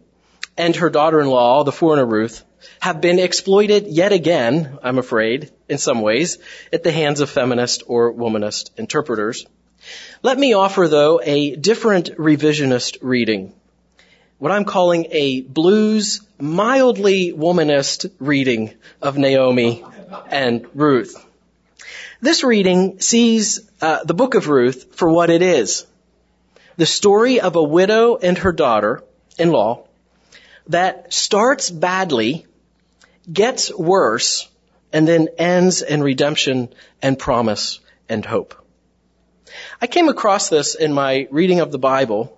and 0.56 0.74
her 0.76 0.90
daughter-in-law, 0.90 1.64
the 1.64 1.72
foreigner 1.72 2.06
Ruth, 2.06 2.44
have 2.80 3.00
been 3.00 3.18
exploited 3.18 3.86
yet 3.86 4.12
again, 4.12 4.78
I'm 4.82 4.98
afraid, 4.98 5.50
in 5.68 5.78
some 5.78 6.00
ways, 6.00 6.38
at 6.72 6.82
the 6.82 6.92
hands 6.92 7.20
of 7.20 7.30
feminist 7.30 7.82
or 7.86 8.12
womanist 8.12 8.70
interpreters. 8.76 9.46
Let 10.22 10.38
me 10.38 10.54
offer, 10.54 10.88
though, 10.88 11.20
a 11.22 11.54
different 11.54 12.16
revisionist 12.16 12.98
reading. 13.00 13.52
What 14.38 14.52
I'm 14.52 14.64
calling 14.64 15.08
a 15.10 15.40
blues, 15.40 16.20
mildly 16.38 17.32
womanist 17.32 18.12
reading 18.20 18.72
of 19.02 19.18
Naomi 19.18 19.84
and 20.30 20.64
Ruth. 20.74 21.26
This 22.20 22.44
reading 22.44 23.00
sees 23.00 23.68
uh, 23.80 24.04
the 24.04 24.14
book 24.14 24.36
of 24.36 24.46
Ruth 24.46 24.94
for 24.94 25.10
what 25.10 25.30
it 25.30 25.42
is. 25.42 25.86
The 26.76 26.86
story 26.86 27.40
of 27.40 27.56
a 27.56 27.62
widow 27.64 28.14
and 28.14 28.38
her 28.38 28.52
daughter-in-law 28.52 29.84
that 30.68 31.12
starts 31.12 31.68
badly, 31.68 32.46
gets 33.32 33.74
worse, 33.74 34.48
and 34.92 35.08
then 35.08 35.30
ends 35.36 35.82
in 35.82 36.00
redemption 36.00 36.68
and 37.02 37.18
promise 37.18 37.80
and 38.08 38.24
hope. 38.24 38.54
I 39.80 39.88
came 39.88 40.08
across 40.08 40.48
this 40.48 40.76
in 40.76 40.92
my 40.92 41.26
reading 41.32 41.58
of 41.58 41.72
the 41.72 41.78
Bible, 41.80 42.37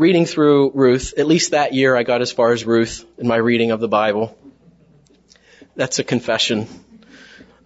reading 0.00 0.24
through 0.24 0.70
Ruth. 0.70 1.12
At 1.18 1.26
least 1.26 1.50
that 1.50 1.74
year 1.74 1.94
I 1.94 2.04
got 2.04 2.22
as 2.22 2.32
far 2.32 2.52
as 2.52 2.64
Ruth 2.64 3.04
in 3.18 3.28
my 3.28 3.36
reading 3.36 3.70
of 3.70 3.80
the 3.80 3.86
Bible. 3.86 4.34
That's 5.76 5.98
a 5.98 6.04
confession. 6.04 6.68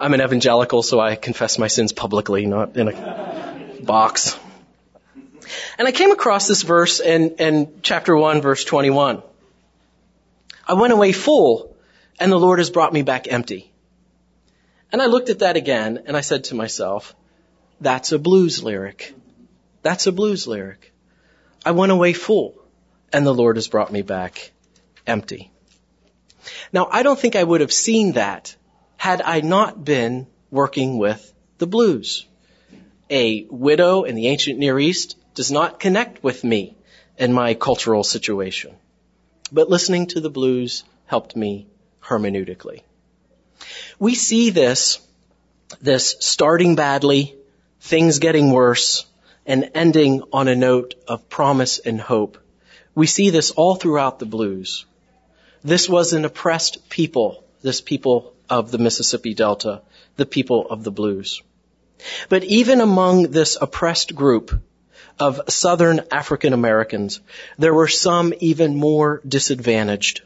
I'm 0.01 0.15
an 0.15 0.21
evangelical, 0.21 0.83
so 0.83 0.99
I 0.99 1.15
confess 1.15 1.61
my 1.61 1.69
sins 1.69 1.93
publicly, 1.93 2.45
not 2.45 2.77
in 2.77 2.89
a 2.89 3.79
box. 3.85 4.37
And 5.79 5.87
I 5.87 5.93
came 5.93 6.11
across 6.11 6.49
this 6.49 6.63
verse 6.63 6.99
in, 6.99 7.37
in 7.37 7.79
chapter 7.83 8.17
1, 8.17 8.43
verse 8.43 8.65
21. 8.65 9.23
I 10.67 10.75
went 10.75 10.93
away 10.93 11.13
full 11.13 11.77
and 12.19 12.33
the 12.33 12.41
Lord 12.41 12.59
has 12.59 12.69
brought 12.69 12.93
me 12.93 13.03
back 13.03 13.31
empty. 13.31 13.71
And 14.91 15.01
I 15.01 15.07
looked 15.07 15.29
at 15.29 15.39
that 15.39 15.57
again 15.57 16.03
and 16.07 16.17
I 16.17 16.21
said 16.21 16.45
to 16.45 16.57
myself, 16.57 17.15
that's 17.81 18.11
a 18.11 18.19
blues 18.19 18.61
lyric. 18.61 19.15
That's 19.83 20.09
a 20.09 20.13
blues 20.13 20.49
lyric. 20.49 20.94
I 21.65 21.71
went 21.71 21.93
away 21.93 22.13
full 22.13 22.55
and 23.13 23.25
the 23.25 23.35
Lord 23.35 23.57
has 23.57 23.69
brought 23.69 23.93
me 23.93 24.03
back 24.03 24.53
empty. 25.07 25.51
Now, 26.73 26.89
I 26.91 27.03
don't 27.03 27.19
think 27.19 27.37
I 27.37 27.45
would 27.45 27.61
have 27.61 27.73
seen 27.73 28.13
that 28.13 28.55
had 28.97 29.23
I 29.23 29.41
not 29.41 29.85
been 29.85 30.27
working 30.51 30.99
with 30.99 31.33
the 31.59 31.67
blues. 31.67 32.27
A 33.11 33.47
widow 33.51 34.05
in 34.05 34.15
the 34.15 34.29
ancient 34.29 34.59
Near 34.59 34.79
East 34.79 35.17
does 35.35 35.51
not 35.51 35.81
connect 35.81 36.23
with 36.23 36.45
me 36.45 36.77
in 37.19 37.33
my 37.33 37.55
cultural 37.55 38.05
situation. 38.05 38.75
But 39.53 39.69
listening 39.69 40.09
to 40.09 40.21
the 40.21 40.31
blues 40.31 40.85
helped 41.07 41.37
me 41.37 41.67
hermeneutically. 42.03 42.83
We 43.99 44.15
see 44.15 44.51
this, 44.51 44.99
this 45.81 46.17
starting 46.21 46.77
badly, 46.77 47.37
things 47.81 48.19
getting 48.19 48.51
worse, 48.51 49.07
and 49.47 49.71
ending 49.75 50.23
on 50.33 50.49
a 50.49 50.57
note 50.57 50.95
of 51.07 51.29
promise 51.29 51.79
and 51.79 52.01
hope. 52.01 52.39
We 52.95 53.07
see 53.07 53.31
this 53.31 53.51
all 53.51 53.75
throughout 53.75 54.19
the 54.19 54.27
blues. 54.27 54.87
This 55.63 55.89
was 55.89 56.13
an 56.13 56.25
oppressed 56.25 56.89
people, 56.89 57.45
this 57.63 57.81
people 57.81 58.35
of 58.49 58.71
the 58.71 58.79
Mississippi 58.79 59.35
Delta, 59.35 59.83
the 60.17 60.27
people 60.27 60.69
of 60.69 60.85
the 60.85 60.91
blues. 60.91 61.43
But 62.29 62.45
even 62.45 62.81
among 62.81 63.31
this 63.31 63.57
oppressed 63.61 64.15
group 64.15 64.61
of 65.19 65.41
Southern 65.49 66.03
African 66.11 66.53
Americans, 66.53 67.21
there 67.59 67.75
were 67.75 67.89
some 67.89 68.35
even 68.41 68.77
more 68.77 69.21
disadvantaged. 69.27 70.23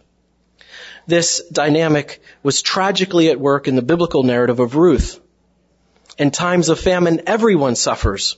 This 1.07 1.43
dynamic 1.51 2.21
was 2.43 2.63
tragically 2.63 3.31
at 3.31 3.41
work 3.41 3.69
in 3.69 3.77
the 3.77 3.83
biblical 3.83 4.23
narrative 4.23 4.61
of 4.61 4.77
Ruth. 4.77 5.21
In 6.19 6.31
times 6.31 6.69
of 6.69 6.81
famine, 6.81 7.23
everyone 7.27 7.77
suffers. 7.77 8.37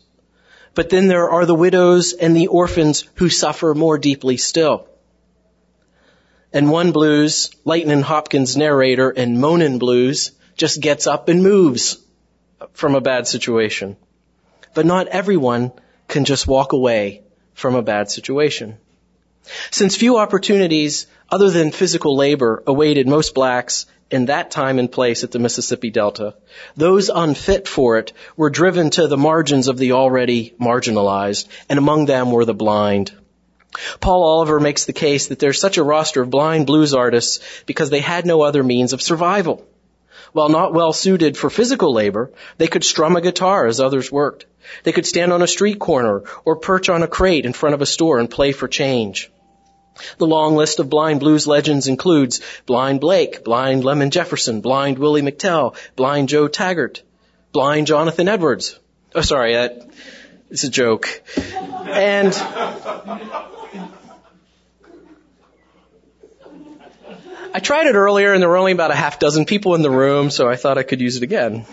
But 0.75 0.91
then 0.91 1.09
there 1.09 1.31
are 1.31 1.47
the 1.47 1.55
widows 1.55 2.13
and 2.13 2.37
the 2.37 2.47
orphans 2.47 3.05
who 3.15 3.29
suffer 3.29 3.75
more 3.75 3.99
deeply 3.99 4.37
still. 4.37 4.87
And 6.53 6.71
one 6.71 6.93
blues, 6.93 7.51
Lightnin' 7.65 8.03
Hopkins 8.03 8.57
narrator 8.57 9.11
and 9.11 9.39
Moanin' 9.39 9.79
Blues, 9.79 10.33
just 10.57 10.81
gets 10.81 11.07
up 11.07 11.29
and 11.29 11.43
moves 11.43 11.99
from 12.73 12.95
a 12.95 13.01
bad 13.01 13.27
situation. 13.27 13.97
But 14.75 14.87
not 14.87 15.09
everyone 15.09 15.73
can 16.09 16.25
just 16.25 16.47
walk 16.47 16.73
away 16.73 17.23
from 17.55 17.75
a 17.75 17.83
bad 17.83 18.11
situation. 18.11 18.79
Since 19.71 19.97
few 19.97 20.19
opportunities 20.19 21.07
other 21.31 21.51
than 21.51 21.71
physical 21.71 22.17
labor 22.17 22.63
awaited 22.67 23.07
most 23.07 23.35
blacks 23.35 23.87
in 24.11 24.27
that 24.27 24.51
time 24.51 24.79
and 24.79 24.91
place 24.91 25.23
at 25.23 25.31
the 25.31 25.39
Mississippi 25.39 25.91
Delta, 25.91 26.35
those 26.77 27.09
unfit 27.09 27.69
for 27.69 27.99
it 27.99 28.13
were 28.37 28.51
driven 28.51 28.91
to 28.91 29.07
the 29.07 29.17
margins 29.17 29.69
of 29.69 29.79
the 29.79 29.93
already 29.93 30.55
marginalized, 30.61 31.47
and 31.69 31.79
among 31.79 32.07
them 32.07 32.33
were 32.33 32.45
the 32.45 32.55
blind. 32.55 33.13
Paul 34.01 34.25
Oliver 34.25 34.59
makes 34.59 34.85
the 34.85 34.93
case 34.93 35.29
that 35.29 35.39
there's 35.39 35.61
such 35.61 35.79
a 35.79 35.85
roster 35.85 36.23
of 36.23 36.31
blind 36.31 36.67
blues 36.67 36.93
artists 36.93 37.39
because 37.67 37.91
they 37.91 38.01
had 38.01 38.27
no 38.27 38.43
other 38.43 38.65
means 38.65 38.93
of 38.93 39.01
survival. 39.01 39.65
While 40.33 40.49
not 40.49 40.75
well 40.75 40.93
suited 40.93 41.37
for 41.37 41.51
physical 41.51 41.93
labor, 41.93 42.33
they 42.59 42.67
could 42.67 42.85
strum 42.85 43.17
a 43.17 43.21
guitar 43.21 43.67
as 43.67 43.81
others 43.81 44.11
worked. 44.11 44.47
They 44.83 44.93
could 44.93 45.07
stand 45.07 45.33
on 45.33 45.43
a 45.43 45.47
street 45.47 45.79
corner 45.79 46.25
or 46.45 46.57
perch 46.57 46.89
on 46.89 47.03
a 47.03 47.09
crate 47.09 47.47
in 47.47 47.53
front 47.53 47.75
of 47.75 47.83
a 47.83 47.87
store 47.87 48.19
and 48.19 48.31
play 48.31 48.53
for 48.53 48.69
change. 48.69 49.31
The 50.19 50.27
long 50.27 50.57
list 50.57 50.79
of 50.79 50.91
blind 50.91 51.21
blues 51.21 51.47
legends 51.47 51.89
includes 51.89 52.41
Blind 52.67 53.01
Blake, 53.01 53.45
Blind 53.45 53.85
Lemon 53.85 54.11
Jefferson, 54.11 54.61
Blind 54.61 54.99
Willie 54.99 55.23
McTell, 55.23 55.77
Blind 55.97 56.29
Joe 56.29 56.49
Taggart, 56.49 57.03
Blind 57.53 57.87
Jonathan 57.87 58.29
Edwards. 58.29 58.79
Oh, 59.15 59.23
sorry, 59.23 59.55
that, 59.55 59.89
it's 60.51 60.65
a 60.65 60.71
joke. 60.71 61.23
And 61.87 62.33
I 67.53 67.59
tried 67.59 67.87
it 67.87 67.95
earlier 67.97 68.33
and 68.33 68.41
there 68.41 68.49
were 68.49 68.57
only 68.57 68.73
about 68.73 68.93
a 68.93 68.95
half 68.95 69.19
dozen 69.19 69.45
people 69.45 69.75
in 69.75 69.83
the 69.83 69.91
room, 69.91 70.31
so 70.31 70.49
I 70.49 70.57
thought 70.57 70.79
I 70.79 70.85
could 70.85 71.01
use 71.01 71.17
it 71.17 71.23
again. 71.23 71.67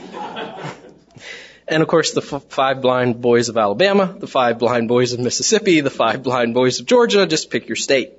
And 1.68 1.84
of 1.84 1.90
course, 1.90 2.14
the 2.14 2.22
f- 2.22 2.44
five 2.50 2.82
blind 2.82 3.22
boys 3.22 3.50
of 3.50 3.58
Alabama, 3.58 4.16
the 4.18 4.28
five 4.28 4.58
blind 4.58 4.88
boys 4.88 5.14
of 5.14 5.20
Mississippi, 5.20 5.82
the 5.82 5.90
five 5.90 6.24
blind 6.24 6.54
boys 6.54 6.80
of 6.80 6.86
Georgia, 6.86 7.28
just 7.28 7.52
pick 7.52 7.68
your 7.68 7.76
state. 7.76 8.14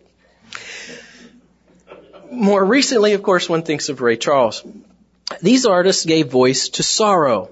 More 2.30 2.64
recently, 2.64 3.14
of 3.14 3.22
course, 3.22 3.48
one 3.48 3.62
thinks 3.62 3.88
of 3.88 4.00
Ray 4.00 4.16
Charles. 4.16 4.62
These 5.42 5.66
artists 5.66 6.04
gave 6.04 6.30
voice 6.30 6.68
to 6.70 6.82
sorrow, 6.82 7.50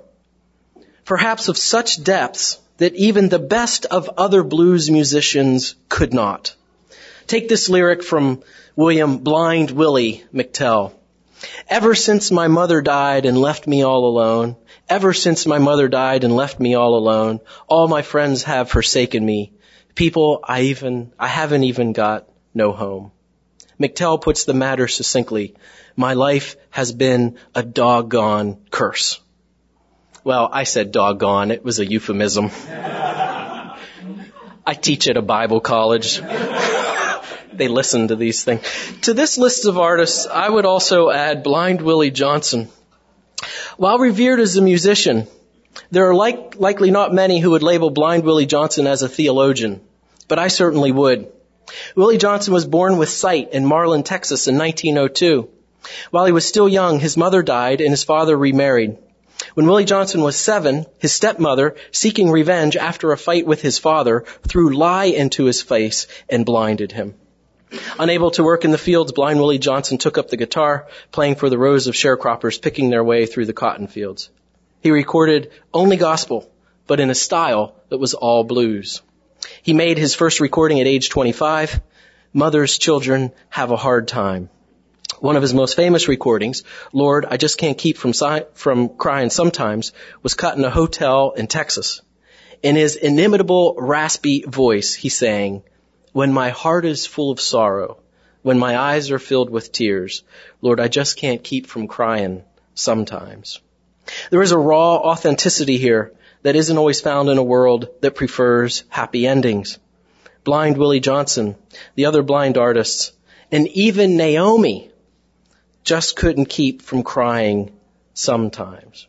perhaps 1.04 1.48
of 1.48 1.58
such 1.58 2.02
depths 2.02 2.58
that 2.78 2.94
even 2.94 3.28
the 3.28 3.38
best 3.38 3.86
of 3.86 4.10
other 4.16 4.42
blues 4.42 4.90
musicians 4.90 5.74
could 5.88 6.12
not. 6.12 6.54
Take 7.26 7.48
this 7.48 7.68
lyric 7.68 8.02
from 8.02 8.42
William 8.76 9.18
Blind 9.18 9.70
Willie 9.70 10.24
McTell. 10.34 10.92
Ever 11.68 11.94
since 11.94 12.30
my 12.30 12.48
mother 12.48 12.80
died 12.82 13.26
and 13.26 13.38
left 13.38 13.66
me 13.66 13.82
all 13.82 14.06
alone, 14.06 14.56
ever 14.88 15.12
since 15.12 15.46
my 15.46 15.58
mother 15.58 15.88
died 15.88 16.24
and 16.24 16.36
left 16.36 16.60
me 16.60 16.74
all 16.74 16.96
alone, 16.96 17.40
all 17.66 17.88
my 17.88 18.02
friends 18.02 18.44
have 18.44 18.70
forsaken 18.70 19.24
me. 19.24 19.52
People 19.94 20.40
I 20.44 20.62
even, 20.62 21.12
I 21.18 21.28
haven't 21.28 21.64
even 21.64 21.92
got 21.92 22.28
no 22.56 22.72
home. 22.72 23.12
McTell 23.78 24.20
puts 24.20 24.44
the 24.44 24.54
matter 24.54 24.88
succinctly. 24.88 25.54
My 25.94 26.14
life 26.14 26.56
has 26.70 26.92
been 26.92 27.36
a 27.54 27.62
doggone 27.62 28.56
curse. 28.70 29.20
Well, 30.24 30.48
I 30.50 30.64
said 30.64 30.90
doggone. 30.90 31.50
It 31.50 31.62
was 31.62 31.78
a 31.78 31.86
euphemism. 31.86 32.50
I 34.68 34.74
teach 34.74 35.06
at 35.06 35.16
a 35.16 35.22
Bible 35.22 35.60
college. 35.60 36.18
they 37.52 37.68
listen 37.68 38.08
to 38.08 38.16
these 38.16 38.42
things. 38.42 38.62
To 39.02 39.14
this 39.14 39.38
list 39.38 39.66
of 39.66 39.78
artists, 39.78 40.26
I 40.26 40.48
would 40.48 40.66
also 40.66 41.10
add 41.10 41.44
Blind 41.44 41.80
Willie 41.80 42.10
Johnson. 42.10 42.68
While 43.76 43.98
revered 43.98 44.40
as 44.40 44.56
a 44.56 44.62
musician, 44.62 45.28
there 45.90 46.08
are 46.08 46.14
like, 46.14 46.56
likely 46.58 46.90
not 46.90 47.12
many 47.12 47.38
who 47.38 47.50
would 47.50 47.62
label 47.62 47.90
Blind 47.90 48.24
Willie 48.24 48.46
Johnson 48.46 48.86
as 48.86 49.02
a 49.02 49.08
theologian, 49.08 49.80
but 50.26 50.38
I 50.38 50.48
certainly 50.48 50.90
would. 50.90 51.30
Willie 51.94 52.18
Johnson 52.18 52.54
was 52.54 52.64
born 52.64 52.96
with 52.96 53.08
sight 53.08 53.52
in 53.52 53.64
Marlin, 53.64 54.02
Texas 54.02 54.48
in 54.48 54.58
1902. 54.58 55.48
While 56.10 56.26
he 56.26 56.32
was 56.32 56.46
still 56.46 56.68
young, 56.68 57.00
his 57.00 57.16
mother 57.16 57.42
died 57.42 57.80
and 57.80 57.90
his 57.90 58.04
father 58.04 58.36
remarried. 58.36 58.98
When 59.54 59.66
Willie 59.66 59.84
Johnson 59.84 60.22
was 60.22 60.36
seven, 60.36 60.86
his 60.98 61.12
stepmother, 61.12 61.76
seeking 61.90 62.30
revenge 62.30 62.76
after 62.76 63.12
a 63.12 63.18
fight 63.18 63.46
with 63.46 63.62
his 63.62 63.78
father, 63.78 64.24
threw 64.46 64.74
lye 64.74 65.06
into 65.06 65.44
his 65.44 65.62
face 65.62 66.06
and 66.28 66.46
blinded 66.46 66.92
him. 66.92 67.14
Unable 67.98 68.30
to 68.32 68.44
work 68.44 68.64
in 68.64 68.70
the 68.70 68.78
fields, 68.78 69.12
blind 69.12 69.38
Willie 69.38 69.58
Johnson 69.58 69.98
took 69.98 70.18
up 70.18 70.28
the 70.28 70.36
guitar, 70.36 70.86
playing 71.10 71.34
for 71.34 71.50
the 71.50 71.58
rows 71.58 71.86
of 71.86 71.94
sharecroppers 71.94 72.60
picking 72.60 72.90
their 72.90 73.04
way 73.04 73.26
through 73.26 73.46
the 73.46 73.52
cotton 73.52 73.86
fields. 73.86 74.30
He 74.80 74.90
recorded 74.90 75.50
only 75.74 75.96
gospel, 75.96 76.50
but 76.86 77.00
in 77.00 77.10
a 77.10 77.14
style 77.14 77.74
that 77.88 77.98
was 77.98 78.14
all 78.14 78.44
blues. 78.44 79.02
He 79.62 79.72
made 79.72 79.98
his 79.98 80.14
first 80.14 80.40
recording 80.40 80.80
at 80.80 80.86
age 80.86 81.08
25. 81.08 81.80
Mother's 82.32 82.78
children 82.78 83.32
have 83.48 83.70
a 83.70 83.76
hard 83.76 84.08
time. 84.08 84.50
One 85.20 85.36
of 85.36 85.42
his 85.42 85.54
most 85.54 85.74
famous 85.74 86.08
recordings, 86.08 86.62
Lord, 86.92 87.24
I 87.28 87.36
just 87.36 87.56
can't 87.56 87.78
keep 87.78 87.96
from, 87.96 88.12
si- 88.12 88.44
from 88.54 88.90
crying 88.90 89.30
sometimes, 89.30 89.92
was 90.22 90.34
cut 90.34 90.58
in 90.58 90.64
a 90.64 90.70
hotel 90.70 91.32
in 91.36 91.46
Texas. 91.46 92.02
In 92.62 92.76
his 92.76 92.96
inimitable, 92.96 93.76
raspy 93.78 94.44
voice, 94.46 94.94
he 94.94 95.08
sang, 95.08 95.62
when 96.12 96.32
my 96.32 96.50
heart 96.50 96.84
is 96.84 97.06
full 97.06 97.30
of 97.30 97.40
sorrow, 97.40 97.98
when 98.42 98.58
my 98.58 98.78
eyes 98.78 99.10
are 99.10 99.18
filled 99.18 99.50
with 99.50 99.72
tears, 99.72 100.22
Lord, 100.60 100.80
I 100.80 100.88
just 100.88 101.16
can't 101.16 101.42
keep 101.42 101.66
from 101.66 101.88
crying 101.88 102.44
sometimes. 102.74 103.60
There 104.30 104.42
is 104.42 104.52
a 104.52 104.58
raw 104.58 104.96
authenticity 104.96 105.78
here 105.78 106.12
that 106.46 106.54
isn't 106.54 106.78
always 106.78 107.00
found 107.00 107.28
in 107.28 107.38
a 107.38 107.42
world 107.42 107.88
that 108.02 108.14
prefers 108.14 108.84
happy 108.88 109.26
endings. 109.26 109.80
Blind 110.44 110.76
Willie 110.76 111.00
Johnson, 111.00 111.56
the 111.96 112.04
other 112.04 112.22
blind 112.22 112.56
artists, 112.56 113.10
and 113.50 113.66
even 113.66 114.16
Naomi 114.16 114.92
just 115.82 116.14
couldn't 116.14 116.46
keep 116.46 116.82
from 116.82 117.02
crying 117.02 117.72
sometimes. 118.14 119.08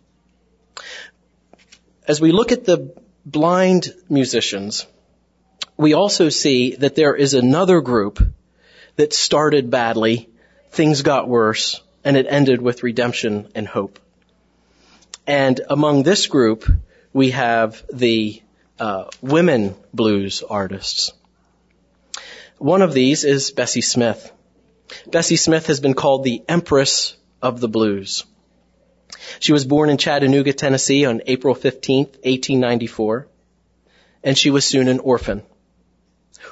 As 2.08 2.20
we 2.20 2.32
look 2.32 2.52
at 2.52 2.66
the 2.66 2.92
blind 3.24 3.94
musicians, 4.10 4.88
we 5.78 5.94
also 5.94 6.30
see 6.30 6.76
that 6.78 6.96
there 6.96 7.16
is 7.16 7.36
another 7.36 7.82
group 7.82 8.20
that 8.96 9.14
started 9.14 9.70
badly, 9.70 10.28
things 10.72 11.04
got 11.04 11.30
worse, 11.30 11.84
and 12.04 12.18
it 12.18 12.26
ended 12.28 12.64
with 12.64 12.82
redemption 12.82 13.48
and 13.54 13.68
hope. 13.68 14.00
And 15.28 15.62
among 15.70 16.02
this 16.02 16.26
group, 16.26 16.68
we 17.18 17.32
have 17.32 17.84
the 17.92 18.40
uh, 18.80 19.06
women 19.24 19.74
blues 19.92 20.44
artists. 20.48 21.14
One 22.60 22.84
of 22.84 22.94
these 22.94 23.24
is 23.24 23.50
Bessie 23.50 23.82
Smith. 23.82 24.32
Bessie 25.08 25.36
Smith 25.36 25.66
has 25.66 25.80
been 25.80 25.96
called 25.96 26.24
the 26.24 26.44
Empress 26.48 27.18
of 27.42 27.60
the 27.60 27.68
Blues. 27.68 28.24
She 29.40 29.52
was 29.52 29.66
born 29.66 29.90
in 29.90 29.98
Chattanooga, 29.98 30.54
Tennessee 30.54 31.06
on 31.06 31.24
April 31.26 31.56
15, 31.56 32.06
1894, 32.06 33.28
and 34.24 34.38
she 34.38 34.52
was 34.52 34.64
soon 34.64 34.88
an 34.88 35.00
orphan. 35.00 35.42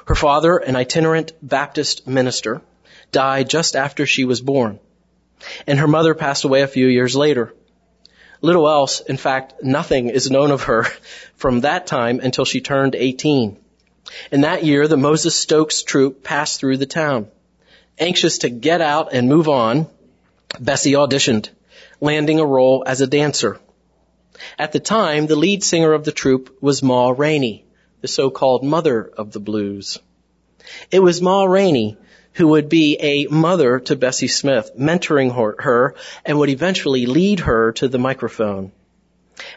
Her 0.06 0.16
father, 0.16 0.56
an 0.56 0.74
itinerant 0.74 1.32
Baptist 1.40 2.08
minister, 2.08 2.60
died 3.12 3.48
just 3.48 3.76
after 3.76 4.04
she 4.04 4.24
was 4.24 4.40
born, 4.40 4.80
and 5.64 5.78
her 5.78 5.86
mother 5.86 6.14
passed 6.14 6.42
away 6.42 6.62
a 6.62 6.74
few 6.76 6.88
years 6.88 7.14
later. 7.14 7.54
Little 8.40 8.68
else, 8.68 9.00
in 9.00 9.16
fact, 9.16 9.62
nothing 9.62 10.10
is 10.10 10.30
known 10.30 10.50
of 10.50 10.64
her 10.64 10.86
from 11.36 11.60
that 11.60 11.86
time 11.86 12.20
until 12.20 12.44
she 12.44 12.60
turned 12.60 12.94
18. 12.94 13.56
In 14.30 14.42
that 14.42 14.64
year, 14.64 14.86
the 14.86 14.96
Moses 14.96 15.34
Stokes 15.34 15.82
troupe 15.82 16.22
passed 16.22 16.60
through 16.60 16.76
the 16.76 16.86
town. 16.86 17.28
Anxious 17.98 18.38
to 18.38 18.50
get 18.50 18.80
out 18.80 19.12
and 19.12 19.28
move 19.28 19.48
on, 19.48 19.88
Bessie 20.60 20.92
auditioned, 20.92 21.48
landing 22.00 22.38
a 22.38 22.46
role 22.46 22.84
as 22.86 23.00
a 23.00 23.06
dancer. 23.06 23.58
At 24.58 24.72
the 24.72 24.80
time, 24.80 25.26
the 25.26 25.36
lead 25.36 25.64
singer 25.64 25.92
of 25.92 26.04
the 26.04 26.12
troupe 26.12 26.56
was 26.60 26.82
Ma 26.82 27.08
Rainey, 27.08 27.64
the 28.02 28.08
so-called 28.08 28.62
mother 28.62 29.10
of 29.16 29.32
the 29.32 29.40
blues. 29.40 29.98
It 30.90 31.00
was 31.00 31.22
Ma 31.22 31.44
Rainey 31.44 31.96
who 32.36 32.48
would 32.48 32.68
be 32.68 32.98
a 33.00 33.26
mother 33.28 33.80
to 33.80 33.96
Bessie 33.96 34.28
Smith, 34.28 34.70
mentoring 34.78 35.32
her, 35.32 35.94
and 36.24 36.38
would 36.38 36.50
eventually 36.50 37.06
lead 37.06 37.40
her 37.40 37.72
to 37.72 37.88
the 37.88 37.98
microphone. 37.98 38.72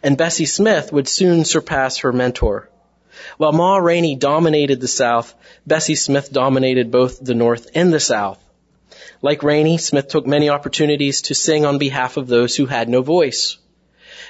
And 0.02 0.18
Bessie 0.18 0.46
Smith 0.46 0.92
would 0.94 1.08
soon 1.08 1.44
surpass 1.44 1.98
her 1.98 2.14
mentor. 2.14 2.70
While 3.38 3.52
Ma 3.52 3.78
Rainey 3.78 4.16
dominated 4.16 4.80
the 4.80 4.88
South, 4.88 5.36
Bessie 5.68 5.96
Smith 5.96 6.32
dominated 6.32 6.90
both 6.90 7.24
the 7.24 7.36
North 7.36 7.68
and 7.76 7.92
the 7.92 8.00
South. 8.00 8.40
Like 9.22 9.44
Rainey, 9.44 9.78
Smith 9.78 10.08
took 10.08 10.26
many 10.26 10.50
opportunities 10.50 11.24
to 11.24 11.36
sing 11.36 11.66
on 11.66 11.80
behalf 11.80 12.16
of 12.16 12.28
those 12.28 12.56
who 12.56 12.66
had 12.66 12.88
no 12.88 13.02
voice. 13.02 13.58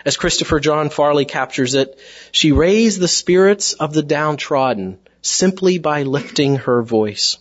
As 0.06 0.18
Christopher 0.18 0.60
John 0.60 0.90
Farley 0.90 1.26
captures 1.26 1.76
it, 1.76 2.00
she 2.32 2.52
raised 2.52 3.00
the 3.00 3.08
spirits 3.08 3.74
of 3.74 3.94
the 3.94 4.02
downtrodden 4.02 4.98
simply 5.22 5.78
by 5.78 6.02
lifting 6.02 6.56
her 6.56 6.82
voice. 6.82 7.38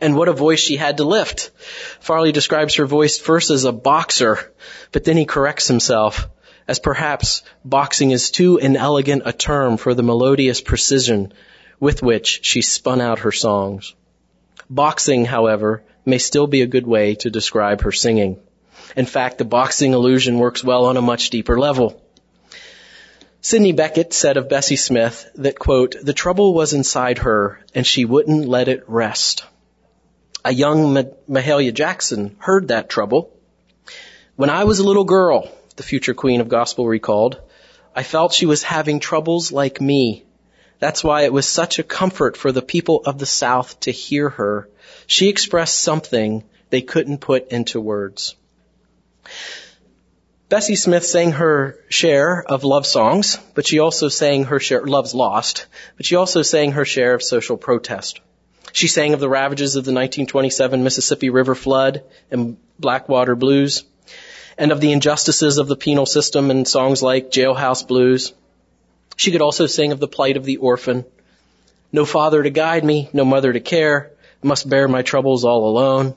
And 0.00 0.16
what 0.16 0.28
a 0.28 0.32
voice 0.32 0.60
she 0.60 0.76
had 0.76 0.96
to 0.96 1.04
lift. 1.04 1.50
Farley 2.00 2.32
describes 2.32 2.76
her 2.76 2.86
voice 2.86 3.18
first 3.18 3.50
as 3.50 3.64
a 3.64 3.72
boxer, 3.72 4.52
but 4.92 5.04
then 5.04 5.16
he 5.16 5.24
corrects 5.24 5.68
himself 5.68 6.28
as 6.66 6.78
perhaps 6.78 7.42
boxing 7.64 8.10
is 8.10 8.30
too 8.30 8.56
inelegant 8.56 9.22
a 9.26 9.32
term 9.32 9.76
for 9.76 9.94
the 9.94 10.02
melodious 10.02 10.60
precision 10.60 11.32
with 11.78 12.02
which 12.02 12.40
she 12.42 12.62
spun 12.62 13.00
out 13.00 13.20
her 13.20 13.32
songs. 13.32 13.94
Boxing, 14.70 15.24
however, 15.26 15.82
may 16.06 16.18
still 16.18 16.46
be 16.46 16.62
a 16.62 16.66
good 16.66 16.86
way 16.86 17.14
to 17.16 17.30
describe 17.30 17.82
her 17.82 17.92
singing. 17.92 18.38
In 18.96 19.06
fact, 19.06 19.38
the 19.38 19.44
boxing 19.44 19.92
illusion 19.92 20.38
works 20.38 20.64
well 20.64 20.86
on 20.86 20.96
a 20.96 21.02
much 21.02 21.30
deeper 21.30 21.58
level. 21.58 22.00
Sidney 23.40 23.72
Bechet 23.72 24.14
said 24.14 24.38
of 24.38 24.48
Bessie 24.48 24.76
Smith 24.76 25.30
that, 25.34 25.58
quote, 25.58 25.96
the 26.02 26.14
trouble 26.14 26.54
was 26.54 26.72
inside 26.72 27.18
her 27.18 27.60
and 27.74 27.86
she 27.86 28.06
wouldn't 28.06 28.48
let 28.48 28.68
it 28.68 28.84
rest. 28.86 29.44
A 30.46 30.52
young 30.52 30.94
Mahalia 31.26 31.72
Jackson 31.72 32.36
heard 32.38 32.68
that 32.68 32.90
trouble. 32.90 33.32
When 34.36 34.50
I 34.50 34.64
was 34.64 34.78
a 34.78 34.84
little 34.84 35.04
girl, 35.04 35.50
the 35.76 35.82
future 35.82 36.12
queen 36.12 36.42
of 36.42 36.48
gospel 36.48 36.86
recalled, 36.86 37.40
I 37.96 38.02
felt 38.02 38.34
she 38.34 38.44
was 38.44 38.62
having 38.62 39.00
troubles 39.00 39.52
like 39.52 39.80
me. 39.80 40.24
That's 40.80 41.02
why 41.02 41.22
it 41.22 41.32
was 41.32 41.48
such 41.48 41.78
a 41.78 41.82
comfort 41.82 42.36
for 42.36 42.52
the 42.52 42.60
people 42.60 43.02
of 43.06 43.18
the 43.18 43.24
South 43.24 43.80
to 43.80 43.90
hear 43.90 44.28
her. 44.28 44.68
She 45.06 45.30
expressed 45.30 45.80
something 45.80 46.44
they 46.68 46.82
couldn't 46.82 47.22
put 47.22 47.48
into 47.48 47.80
words. 47.80 48.34
Bessie 50.50 50.76
Smith 50.76 51.06
sang 51.06 51.32
her 51.32 51.78
share 51.88 52.44
of 52.44 52.64
love 52.64 52.84
songs, 52.84 53.38
but 53.54 53.66
she 53.66 53.78
also 53.78 54.08
sang 54.08 54.44
her 54.44 54.60
share, 54.60 54.84
Love's 54.84 55.14
Lost, 55.14 55.66
but 55.96 56.04
she 56.04 56.16
also 56.16 56.42
sang 56.42 56.72
her 56.72 56.84
share 56.84 57.14
of 57.14 57.22
social 57.22 57.56
protest. 57.56 58.20
She 58.72 58.88
sang 58.88 59.14
of 59.14 59.20
the 59.20 59.28
ravages 59.28 59.76
of 59.76 59.84
the 59.84 59.92
1927 59.92 60.82
Mississippi 60.82 61.30
River 61.30 61.54
flood 61.54 62.02
and 62.30 62.56
Blackwater 62.78 63.36
Blues, 63.36 63.84
and 64.58 64.72
of 64.72 64.80
the 64.80 64.92
injustices 64.92 65.58
of 65.58 65.68
the 65.68 65.76
penal 65.76 66.06
system 66.06 66.50
in 66.50 66.64
songs 66.64 67.02
like 67.02 67.30
Jailhouse 67.30 67.86
Blues. 67.86 68.32
She 69.16 69.30
could 69.30 69.42
also 69.42 69.66
sing 69.66 69.92
of 69.92 70.00
the 70.00 70.08
plight 70.08 70.36
of 70.36 70.44
the 70.44 70.56
orphan. 70.56 71.04
No 71.92 72.04
father 72.04 72.42
to 72.42 72.50
guide 72.50 72.84
me, 72.84 73.08
no 73.12 73.24
mother 73.24 73.52
to 73.52 73.60
care, 73.60 74.10
must 74.42 74.68
bear 74.68 74.88
my 74.88 75.02
troubles 75.02 75.44
all 75.44 75.68
alone. 75.68 76.16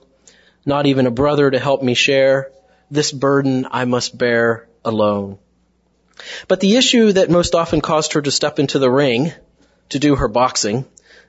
Not 0.66 0.88
even 0.88 1.06
a 1.06 1.12
brother 1.12 1.50
to 1.50 1.60
help 1.60 1.82
me 1.82 1.94
share. 1.94 2.52
This 2.90 3.12
burden 3.12 3.68
I 3.70 3.86
must 3.86 4.18
bear 4.18 4.68
alone. 4.84 5.38
But 6.48 6.60
the 6.60 6.76
issue 6.76 7.12
that 7.12 7.30
most 7.30 7.54
often 7.54 7.82
caused 7.82 8.14
her 8.14 8.22
to 8.22 8.32
step 8.32 8.60
into 8.60 8.80
the 8.80 8.90
ring 8.90 9.32
to 9.90 10.00
do 10.00 10.16
her 10.16 10.28
boxing 10.28 10.86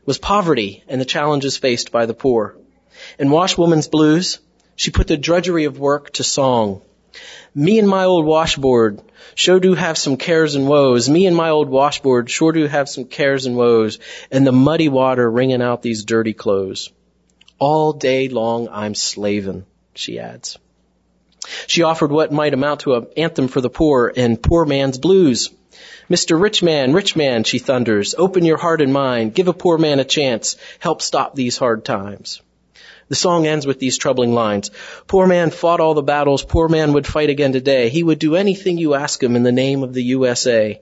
was 0.09 0.17
poverty 0.17 0.83
and 0.89 0.99
the 0.99 1.05
challenges 1.05 1.59
faced 1.59 1.93
by 1.93 2.07
the 2.07 2.15
poor. 2.15 2.57
In 3.19 3.31
Washwoman's 3.31 3.89
Blues, 3.89 4.39
she 4.75 4.91
put 4.91 5.07
the 5.07 5.19
drudgery 5.19 5.67
of 5.67 5.79
work 5.79 6.15
to 6.15 6.25
song. 6.25 6.81
Me 7.55 7.79
and 7.79 7.87
my 7.87 8.05
old 8.05 8.25
washboard 8.25 9.03
sure 9.35 9.61
do 9.61 9.75
have 9.75 9.99
some 9.99 10.17
cares 10.17 10.55
and 10.55 10.67
woes. 10.67 11.11
Me 11.11 11.27
and 11.27 11.37
my 11.37 11.51
old 11.51 11.69
washboard 11.69 12.31
sure 12.31 12.53
do 12.53 12.67
have 12.67 12.89
some 12.89 13.05
cares 13.05 13.45
and 13.45 13.55
woes. 13.55 13.99
And 14.31 14.47
the 14.47 14.53
muddy 14.53 14.89
water 14.89 15.31
wringing 15.31 15.61
out 15.61 15.83
these 15.83 16.05
dirty 16.05 16.33
clothes. 16.33 16.91
All 17.59 17.93
day 17.93 18.31
long 18.31 18.67
I'm 18.71 18.95
slavin', 18.95 19.67
she 19.95 20.19
adds. 20.19 20.57
She 21.67 21.83
offered 21.83 22.13
what 22.13 22.33
might 22.33 22.55
amount 22.55 22.81
to 22.81 22.95
an 22.95 23.09
anthem 23.19 23.49
for 23.49 23.61
the 23.61 23.69
poor 23.69 24.09
in 24.09 24.39
Poor 24.39 24.65
Man's 24.65 24.97
Blues. 24.97 25.51
Mr. 26.11 26.41
Rich 26.41 26.63
Man, 26.63 26.93
Rich 26.93 27.17
Man, 27.17 27.45
she 27.45 27.59
thunders, 27.59 28.15
open 28.17 28.45
your 28.45 28.57
heart 28.57 28.81
and 28.81 28.93
mind, 28.93 29.35
give 29.35 29.49
a 29.49 29.53
poor 29.53 29.79
man 29.79 29.99
a 30.01 30.05
chance, 30.05 30.57
help 30.79 31.03
stop 31.03 31.35
these 31.35 31.59
hard 31.59 31.85
times. 31.85 32.41
The 33.09 33.15
song 33.15 33.47
ends 33.47 33.67
with 33.67 33.79
these 33.79 33.97
troubling 33.97 34.35
lines. 34.35 34.71
Poor 35.07 35.27
man 35.27 35.51
fought 35.51 35.81
all 35.81 35.95
the 35.95 36.03
battles, 36.03 36.45
poor 36.45 36.69
man 36.69 36.93
would 36.93 37.07
fight 37.07 37.31
again 37.31 37.53
today. 37.53 37.89
He 37.89 38.03
would 38.03 38.19
do 38.19 38.37
anything 38.37 38.77
you 38.77 38.95
ask 38.95 39.23
him 39.23 39.35
in 39.35 39.43
the 39.43 39.53
name 39.53 39.83
of 39.83 39.95
the 39.95 40.03
USA. 40.03 40.81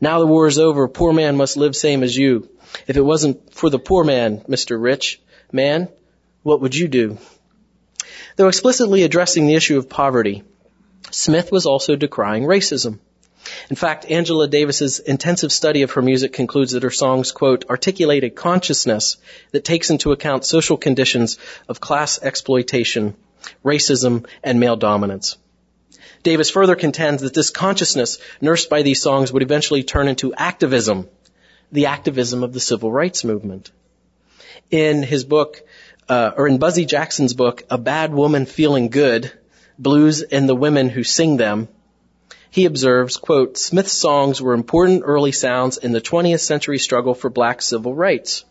Now 0.00 0.18
the 0.18 0.26
war 0.26 0.46
is 0.46 0.58
over, 0.58 0.88
poor 0.88 1.12
man 1.12 1.36
must 1.36 1.56
live 1.56 1.74
same 1.74 2.02
as 2.02 2.16
you. 2.16 2.50
If 2.86 2.96
it 2.96 3.02
wasn't 3.02 3.54
for 3.54 3.70
the 3.70 3.78
poor 3.78 4.04
man, 4.04 4.40
Mr. 4.48 4.80
Rich 4.80 5.20
Man, 5.50 5.88
what 6.42 6.60
would 6.60 6.74
you 6.74 6.88
do? 6.88 7.18
Though 8.36 8.48
explicitly 8.48 9.02
addressing 9.02 9.46
the 9.46 9.54
issue 9.54 9.78
of 9.78 9.88
poverty, 9.88 10.42
Smith 11.10 11.52
was 11.52 11.66
also 11.66 11.96
decrying 11.96 12.44
racism. 12.44 12.98
In 13.70 13.76
fact, 13.76 14.10
Angela 14.10 14.48
Davis's 14.48 14.98
intensive 14.98 15.52
study 15.52 15.82
of 15.82 15.92
her 15.92 16.02
music 16.02 16.32
concludes 16.32 16.72
that 16.72 16.82
her 16.82 16.90
songs, 16.90 17.32
quote, 17.32 17.68
articulate 17.68 18.24
a 18.24 18.30
consciousness 18.30 19.16
that 19.52 19.64
takes 19.64 19.90
into 19.90 20.12
account 20.12 20.44
social 20.44 20.76
conditions 20.76 21.38
of 21.68 21.80
class 21.80 22.20
exploitation, 22.22 23.14
racism, 23.64 24.26
and 24.42 24.60
male 24.60 24.76
dominance. 24.76 25.36
Davis 26.22 26.50
further 26.50 26.76
contends 26.76 27.22
that 27.22 27.34
this 27.34 27.50
consciousness 27.50 28.18
nursed 28.40 28.70
by 28.70 28.82
these 28.82 29.02
songs 29.02 29.32
would 29.32 29.42
eventually 29.42 29.82
turn 29.82 30.08
into 30.08 30.34
activism, 30.34 31.08
the 31.72 31.86
activism 31.86 32.44
of 32.44 32.52
the 32.52 32.60
civil 32.60 32.92
rights 32.92 33.24
movement. 33.24 33.70
In 34.70 35.02
his 35.02 35.24
book, 35.24 35.62
uh, 36.08 36.30
or 36.36 36.46
in 36.46 36.58
Buzzy 36.58 36.84
Jackson's 36.84 37.34
book, 37.34 37.64
A 37.70 37.78
Bad 37.78 38.14
Woman 38.14 38.46
Feeling 38.46 38.88
Good, 38.88 39.32
Blues 39.78 40.22
and 40.22 40.48
the 40.48 40.54
Women 40.54 40.88
Who 40.88 41.02
Sing 41.02 41.36
Them, 41.36 41.68
he 42.52 42.66
observes, 42.66 43.16
quote, 43.16 43.56
Smith's 43.56 43.94
songs 43.94 44.42
were 44.42 44.52
important 44.52 45.04
early 45.06 45.32
sounds 45.32 45.78
in 45.78 45.92
the 45.92 46.02
20th 46.02 46.40
century 46.40 46.78
struggle 46.78 47.14
for 47.14 47.30
black 47.30 47.62
civil 47.62 47.94
rights. 47.94 48.44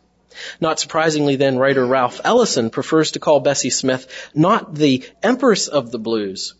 Not 0.59 0.79
surprisingly 0.79 1.35
then, 1.35 1.59
writer 1.59 1.85
Ralph 1.85 2.19
Ellison 2.23 2.71
prefers 2.71 3.11
to 3.11 3.19
call 3.19 3.41
Bessie 3.41 3.69
Smith 3.69 4.07
not 4.33 4.73
the 4.73 5.05
empress 5.21 5.67
of 5.67 5.91
the 5.91 5.99
blues, 5.99 6.55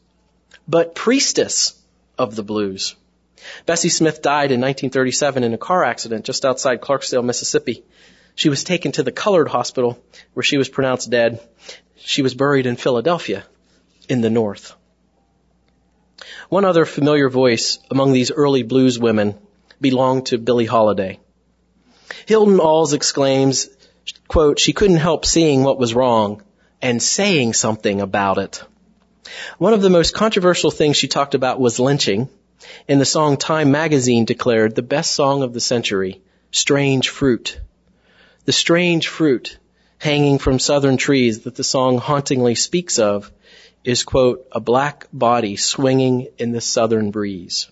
but 0.68 0.94
priestess 0.94 1.74
of 2.16 2.36
the 2.36 2.44
blues. 2.44 2.96
Bessie 3.66 3.90
Smith 3.90 4.22
died 4.22 4.52
in 4.52 4.62
1937 4.62 5.44
in 5.44 5.56
a 5.56 5.58
car 5.58 5.84
accident 5.84 6.26
just 6.26 6.46
outside 6.46 6.80
Clarksdale, 6.80 7.26
Mississippi. 7.26 7.84
She 8.36 8.50
was 8.50 8.64
taken 8.64 8.92
to 8.92 9.04
the 9.04 9.12
colored 9.12 9.48
hospital 9.48 10.00
where 10.36 10.44
she 10.44 10.58
was 10.58 10.70
pronounced 10.70 11.10
dead. 11.10 11.40
She 11.98 12.22
was 12.22 12.36
buried 12.36 12.68
in 12.68 12.76
Philadelphia 12.76 13.46
in 14.08 14.22
the 14.22 14.30
north. 14.30 14.76
One 16.52 16.66
other 16.66 16.84
familiar 16.84 17.30
voice 17.30 17.80
among 17.90 18.12
these 18.12 18.30
early 18.30 18.64
blues 18.64 19.00
women 19.00 19.38
belonged 19.80 20.26
to 20.26 20.38
Billie 20.38 20.66
Holiday. 20.66 21.18
Hilton 22.26 22.60
Als 22.60 22.92
exclaims, 22.92 23.70
quote, 24.28 24.60
she 24.60 24.74
couldn't 24.74 24.98
help 24.98 25.26
seeing 25.26 25.64
what 25.64 25.80
was 25.80 25.94
wrong 25.94 26.44
and 26.82 27.02
saying 27.02 27.54
something 27.54 28.02
about 28.02 28.38
it. 28.38 28.62
One 29.60 29.74
of 29.74 29.82
the 29.82 29.90
most 29.90 30.14
controversial 30.14 30.72
things 30.72 30.98
she 30.98 31.08
talked 31.08 31.36
about 31.36 31.62
was 31.62 31.80
lynching. 31.80 32.28
In 32.86 33.00
the 33.00 33.06
song 33.06 33.38
Time 33.38 33.72
magazine 33.72 34.26
declared 34.26 34.76
the 34.76 34.82
best 34.82 35.14
song 35.14 35.44
of 35.44 35.54
the 35.54 35.62
century, 35.62 36.22
Strange 36.52 37.08
Fruit. 37.08 37.62
The 38.44 38.52
strange 38.52 39.08
fruit 39.08 39.58
hanging 40.00 40.38
from 40.38 40.60
southern 40.60 40.98
trees 40.98 41.44
that 41.44 41.56
the 41.56 41.64
song 41.64 41.98
hauntingly 41.98 42.56
speaks 42.56 43.00
of 43.00 43.32
is, 43.84 44.04
quote, 44.04 44.48
a 44.52 44.60
black 44.60 45.08
body 45.12 45.56
swinging 45.56 46.28
in 46.38 46.52
the 46.52 46.62
southern 46.62 47.12
breeze. 47.12 47.70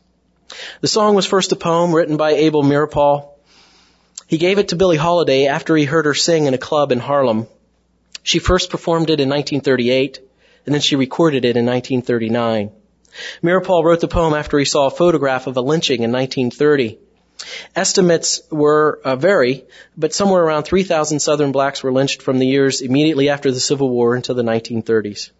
The 0.82 0.88
song 0.88 1.16
was 1.16 1.26
first 1.26 1.52
a 1.52 1.56
poem 1.56 1.94
written 1.94 2.18
by 2.18 2.32
Abel 2.32 2.64
Meeropol. 2.64 3.30
He 4.28 4.38
gave 4.38 4.58
it 4.58 4.70
to 4.70 4.76
Billie 4.76 4.98
Holiday 4.98 5.46
after 5.46 5.76
he 5.76 5.86
heard 5.86 6.06
her 6.06 6.14
sing 6.14 6.46
in 6.46 6.54
a 6.54 6.58
club 6.58 6.92
in 6.92 7.00
Harlem. 7.00 7.48
She 8.24 8.40
first 8.40 8.70
performed 8.70 9.10
it 9.10 9.20
in 9.20 9.30
1938, 9.30 10.20
and 10.66 10.74
then 10.74 10.82
she 10.82 10.96
recorded 10.96 11.46
it 11.46 11.58
in 11.58 11.66
1939. 11.66 12.72
Meeropol 13.44 13.84
wrote 13.84 14.02
the 14.02 14.08
poem 14.08 14.34
after 14.34 14.58
he 14.60 14.66
saw 14.66 14.88
a 14.88 14.92
photograph 14.92 15.48
of 15.48 15.58
a 15.58 15.62
lynching 15.62 16.04
in 16.04 16.12
1930. 16.12 17.00
Estimates 17.76 18.42
were 18.52 19.00
uh, 19.04 19.16
vary, 19.16 19.66
but 19.98 20.14
somewhere 20.14 20.44
around 20.44 20.64
3,000 20.64 21.20
Southern 21.20 21.52
blacks 21.52 21.82
were 21.82 21.92
lynched 21.92 22.22
from 22.22 22.38
the 22.38 22.46
years 22.46 22.82
immediately 22.82 23.30
after 23.30 23.52
the 23.52 23.60
Civil 23.60 23.90
War 23.90 24.16
until 24.16 24.36
the 24.36 24.44
1930s. 24.44 25.32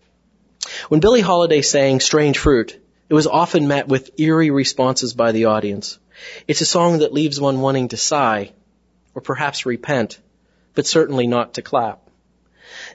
When 0.90 1.00
Billie 1.00 1.22
Holiday 1.22 1.62
sang 1.62 2.00
Strange 2.00 2.38
Fruit, 2.38 2.78
it 3.08 3.14
was 3.14 3.28
often 3.28 3.68
met 3.68 3.88
with 3.88 4.20
eerie 4.20 4.52
responses 4.52 5.14
by 5.14 5.32
the 5.32 5.46
audience. 5.46 5.98
It's 6.48 6.62
a 6.62 6.66
song 6.66 7.00
that 7.00 7.14
leaves 7.14 7.40
one 7.40 7.62
wanting 7.62 7.90
to 7.90 7.98
sigh, 7.98 8.52
or 9.16 9.22
perhaps 9.22 9.66
repent, 9.66 10.20
but 10.76 10.86
certainly 10.86 11.28
not 11.28 11.54
to 11.54 11.62
clap. 11.62 12.02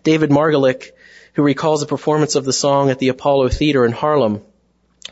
David 0.03 0.31
Margolick, 0.31 0.93
who 1.35 1.43
recalls 1.43 1.83
a 1.83 1.87
performance 1.87 2.35
of 2.35 2.45
the 2.45 2.53
song 2.53 2.91
at 2.91 2.99
the 2.99 3.09
Apollo 3.09 3.49
Theater 3.49 3.85
in 3.85 3.93
Harlem, 3.93 4.43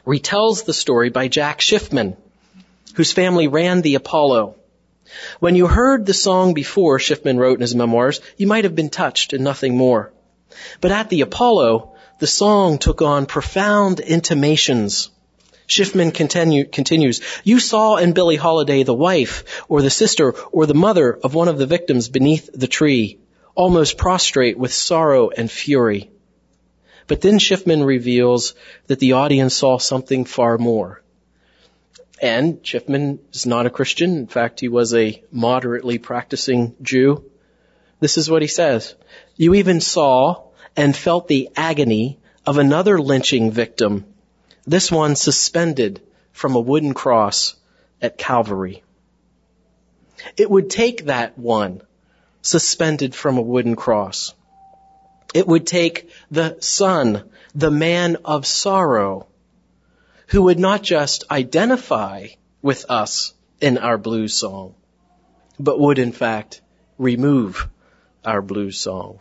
retells 0.06 0.64
the 0.64 0.74
story 0.74 1.10
by 1.10 1.28
Jack 1.28 1.60
Schiffman, 1.60 2.16
whose 2.94 3.12
family 3.12 3.48
ran 3.48 3.82
the 3.82 3.94
Apollo. 3.94 4.56
When 5.40 5.56
you 5.56 5.66
heard 5.66 6.06
the 6.06 6.14
song 6.14 6.54
before, 6.54 6.98
Schiffman 6.98 7.38
wrote 7.38 7.54
in 7.54 7.60
his 7.60 7.74
memoirs, 7.74 8.20
you 8.36 8.46
might 8.46 8.64
have 8.64 8.76
been 8.76 8.90
touched 8.90 9.32
and 9.32 9.42
nothing 9.42 9.76
more. 9.76 10.12
But 10.80 10.92
at 10.92 11.08
the 11.08 11.22
Apollo, 11.22 11.91
the 12.22 12.28
song 12.28 12.78
took 12.78 13.02
on 13.02 13.26
profound 13.26 13.98
intimations. 13.98 15.10
Schiffman 15.66 16.14
continue, 16.14 16.64
continues, 16.64 17.20
you 17.42 17.58
saw 17.58 17.96
in 17.96 18.12
Billie 18.12 18.36
Holiday 18.36 18.84
the 18.84 18.94
wife 18.94 19.64
or 19.68 19.82
the 19.82 19.90
sister 19.90 20.30
or 20.52 20.66
the 20.66 20.72
mother 20.72 21.18
of 21.24 21.34
one 21.34 21.48
of 21.48 21.58
the 21.58 21.66
victims 21.66 22.08
beneath 22.08 22.48
the 22.54 22.68
tree, 22.68 23.18
almost 23.56 23.98
prostrate 23.98 24.56
with 24.56 24.72
sorrow 24.72 25.30
and 25.30 25.50
fury. 25.50 26.12
But 27.08 27.22
then 27.22 27.40
Schiffman 27.40 27.84
reveals 27.84 28.54
that 28.86 29.00
the 29.00 29.14
audience 29.14 29.56
saw 29.56 29.78
something 29.78 30.24
far 30.24 30.58
more. 30.58 31.02
And 32.20 32.62
Schiffman 32.62 33.18
is 33.32 33.46
not 33.46 33.66
a 33.66 33.70
Christian. 33.78 34.16
In 34.16 34.28
fact, 34.28 34.60
he 34.60 34.68
was 34.68 34.94
a 34.94 35.20
moderately 35.32 35.98
practicing 35.98 36.76
Jew. 36.82 37.28
This 37.98 38.16
is 38.16 38.30
what 38.30 38.42
he 38.42 38.48
says. 38.48 38.94
You 39.34 39.54
even 39.54 39.80
saw 39.80 40.51
and 40.76 40.96
felt 40.96 41.28
the 41.28 41.50
agony 41.56 42.18
of 42.46 42.58
another 42.58 43.00
lynching 43.00 43.50
victim, 43.50 44.04
this 44.64 44.90
one 44.90 45.16
suspended 45.16 46.00
from 46.32 46.54
a 46.54 46.60
wooden 46.60 46.94
cross 46.94 47.54
at 48.00 48.18
Calvary. 48.18 48.82
It 50.36 50.50
would 50.50 50.70
take 50.70 51.06
that 51.06 51.38
one 51.38 51.82
suspended 52.42 53.14
from 53.14 53.38
a 53.38 53.42
wooden 53.42 53.76
cross. 53.76 54.34
It 55.34 55.46
would 55.46 55.66
take 55.66 56.10
the 56.30 56.56
son, 56.60 57.30
the 57.54 57.70
man 57.70 58.16
of 58.24 58.46
sorrow, 58.46 59.26
who 60.28 60.42
would 60.44 60.58
not 60.58 60.82
just 60.82 61.24
identify 61.30 62.28
with 62.60 62.86
us 62.88 63.34
in 63.60 63.78
our 63.78 63.98
blues 63.98 64.34
song, 64.34 64.74
but 65.58 65.78
would 65.78 65.98
in 65.98 66.12
fact 66.12 66.60
remove 66.98 67.68
our 68.24 68.42
blues 68.42 68.78
song. 68.78 69.18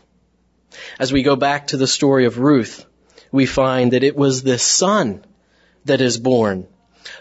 As 0.99 1.11
we 1.11 1.23
go 1.23 1.35
back 1.35 1.67
to 1.67 1.77
the 1.77 1.87
story 1.87 2.25
of 2.25 2.39
Ruth, 2.39 2.85
we 3.31 3.45
find 3.45 3.93
that 3.93 4.03
it 4.03 4.15
was 4.15 4.43
the 4.43 4.57
son 4.57 5.23
that 5.85 6.01
is 6.01 6.17
born, 6.17 6.67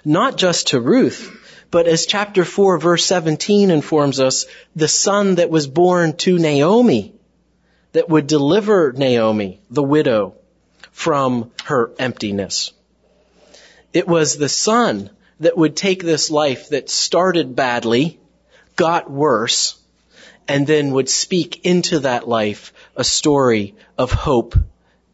not 0.05 0.37
just 0.37 0.69
to 0.69 0.81
Ruth, 0.81 1.31
but 1.71 1.87
as 1.87 2.07
chapter 2.07 2.45
4 2.45 2.79
verse 2.79 3.05
17 3.05 3.71
informs 3.71 4.21
us, 4.21 4.47
the 4.75 4.89
son 4.89 5.37
that 5.37 5.51
was 5.51 5.67
born 5.67 6.17
to 6.19 6.39
Naomi, 6.39 7.15
that 7.93 8.09
would 8.09 8.27
deliver 8.27 8.93
Naomi, 8.93 9.61
the 9.71 9.83
widow, 9.83 10.35
from 10.93 11.51
her 11.65 11.93
emptiness. 11.99 12.73
It 13.93 14.07
was 14.07 14.37
the 14.37 14.49
son 14.49 15.11
that 15.41 15.57
would 15.57 15.77
take 15.77 16.03
this 16.03 16.31
life 16.31 16.69
that 16.69 16.91
started 16.91 17.57
badly, 17.57 18.21
got 18.77 19.11
worse, 19.11 19.79
and 20.47 20.67
then 20.67 20.93
would 20.93 21.09
speak 21.09 21.65
into 21.65 22.01
that 22.01 22.29
life 22.29 22.73
a 22.97 23.05
story 23.05 23.75
of 23.97 24.13
hope 24.13 24.57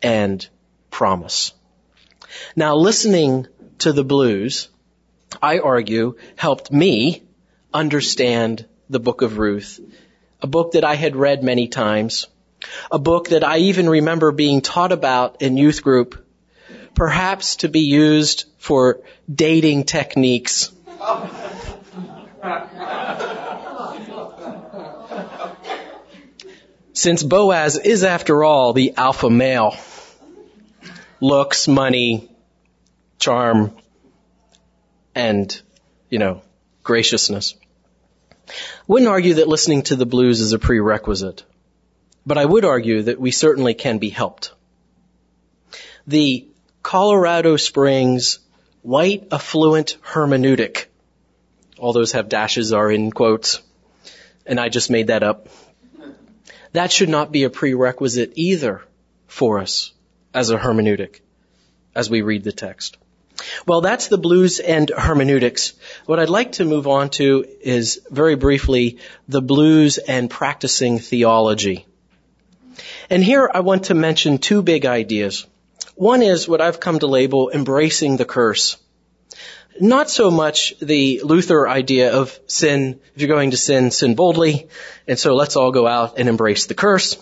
and 0.03 0.47
promise. 0.91 1.53
Now 2.55 2.77
listening 2.77 3.47
to 3.79 3.93
the 3.93 4.05
blues, 4.05 4.69
I 5.43 5.59
argue, 5.59 6.17
helped 6.37 6.73
me 6.73 7.23
understand 7.73 8.67
the 8.89 9.01
book 9.01 9.23
of 9.23 9.39
Ruth, 9.39 9.81
a 10.41 10.47
book 10.47 10.73
that 10.73 10.85
I 10.85 10.95
had 10.95 11.17
read 11.17 11.43
many 11.43 11.69
times, 11.69 12.27
a 12.91 12.99
book 12.99 13.29
that 13.29 13.45
I 13.45 13.59
even 13.59 13.89
remember 13.89 14.33
being 14.33 14.61
taught 14.61 14.93
about 14.93 15.43
in 15.43 15.57
youth 15.57 15.83
group 15.83 16.27
perhaps 16.97 17.57
to 17.57 17.69
be 17.69 17.81
used 17.81 18.47
for 18.59 19.01
dating 19.33 19.85
techniques. 19.85 20.73
Since 26.97 27.23
Boaz 27.23 27.77
is 27.77 28.05
after 28.05 28.43
all 28.43 28.73
the 28.73 28.95
alpha 28.97 29.29
male, 29.29 29.77
looks, 31.21 31.69
money, 31.69 32.31
charm, 33.19 33.77
and, 35.15 35.61
you 36.09 36.19
know, 36.19 36.41
graciousness. 36.83 37.55
Wouldn't 38.87 39.11
argue 39.11 39.35
that 39.35 39.47
listening 39.47 39.83
to 39.83 39.97
the 39.97 40.07
blues 40.07 40.41
is 40.41 40.55
a 40.55 40.59
prerequisite, 40.59 41.45
but 42.25 42.39
I 42.39 42.47
would 42.47 42.65
argue 42.65 43.03
that 43.03 43.21
we 43.21 43.31
certainly 43.31 43.75
can 43.75 43.99
be 43.99 44.09
helped. 44.09 44.53
The 46.07 46.49
Colorado 46.83 47.59
Springs 47.59 48.39
white 48.81 49.29
affluent 49.33 49.99
hermeneutic. 50.03 50.87
All 51.79 51.93
those 51.93 52.13
have 52.13 52.31
dashes 52.31 52.73
are 52.73 52.91
in 52.91 53.11
quotes. 53.11 53.61
And 54.47 54.59
I 54.59 54.71
just 54.71 54.91
made 54.91 55.09
that 55.09 55.23
up. 55.23 55.49
That 56.73 56.93
should 56.93 57.09
not 57.09 57.33
be 57.33 57.45
a 57.45 57.51
prerequisite 57.51 58.33
either 58.35 58.83
for 59.27 59.59
us 59.59 59.93
as 60.35 60.51
a 60.51 60.59
hermeneutic 60.59 61.21
as 61.95 62.11
we 62.11 62.23
read 62.23 62.45
the 62.45 62.53
text. 62.53 62.99
Well, 63.67 63.81
that's 63.81 64.09
the 64.09 64.19
blues 64.19 64.61
and 64.61 64.91
hermeneutics. 64.91 65.75
What 66.07 66.19
I'd 66.21 66.31
like 66.31 66.53
to 66.53 66.65
move 66.65 66.87
on 66.87 67.11
to 67.11 67.45
is 67.61 68.01
very 68.11 68.35
briefly 68.35 68.99
the 69.29 69.43
blues 69.43 69.99
and 69.99 70.31
practicing 70.31 70.99
theology. 70.99 71.87
And 73.11 73.23
here 73.23 73.51
I 73.53 73.61
want 73.61 73.85
to 73.85 73.95
mention 73.95 74.39
two 74.39 74.63
big 74.63 74.87
ideas. 74.87 75.47
One 75.95 76.23
is 76.23 76.49
what 76.49 76.61
I've 76.61 76.81
come 76.81 76.99
to 76.99 77.07
label 77.07 77.51
embracing 77.51 78.17
the 78.17 78.25
curse. 78.25 78.77
Not 79.81 80.11
so 80.11 80.31
much 80.31 80.75
the 80.81 81.21
Luther 81.23 81.69
idea 81.69 82.13
of 82.13 82.39
sin, 82.47 83.01
if 83.15 83.21
you're 83.21 83.29
going 83.29 83.51
to 83.51 83.57
sin, 83.57 83.91
sin 83.91 84.15
boldly, 84.15 84.69
and 85.07 85.19
so 85.19 85.35
let's 85.35 85.57
all 85.57 85.71
go 85.71 85.87
out 85.87 86.19
and 86.19 86.29
embrace 86.29 86.67
the 86.67 86.75
curse. 86.75 87.17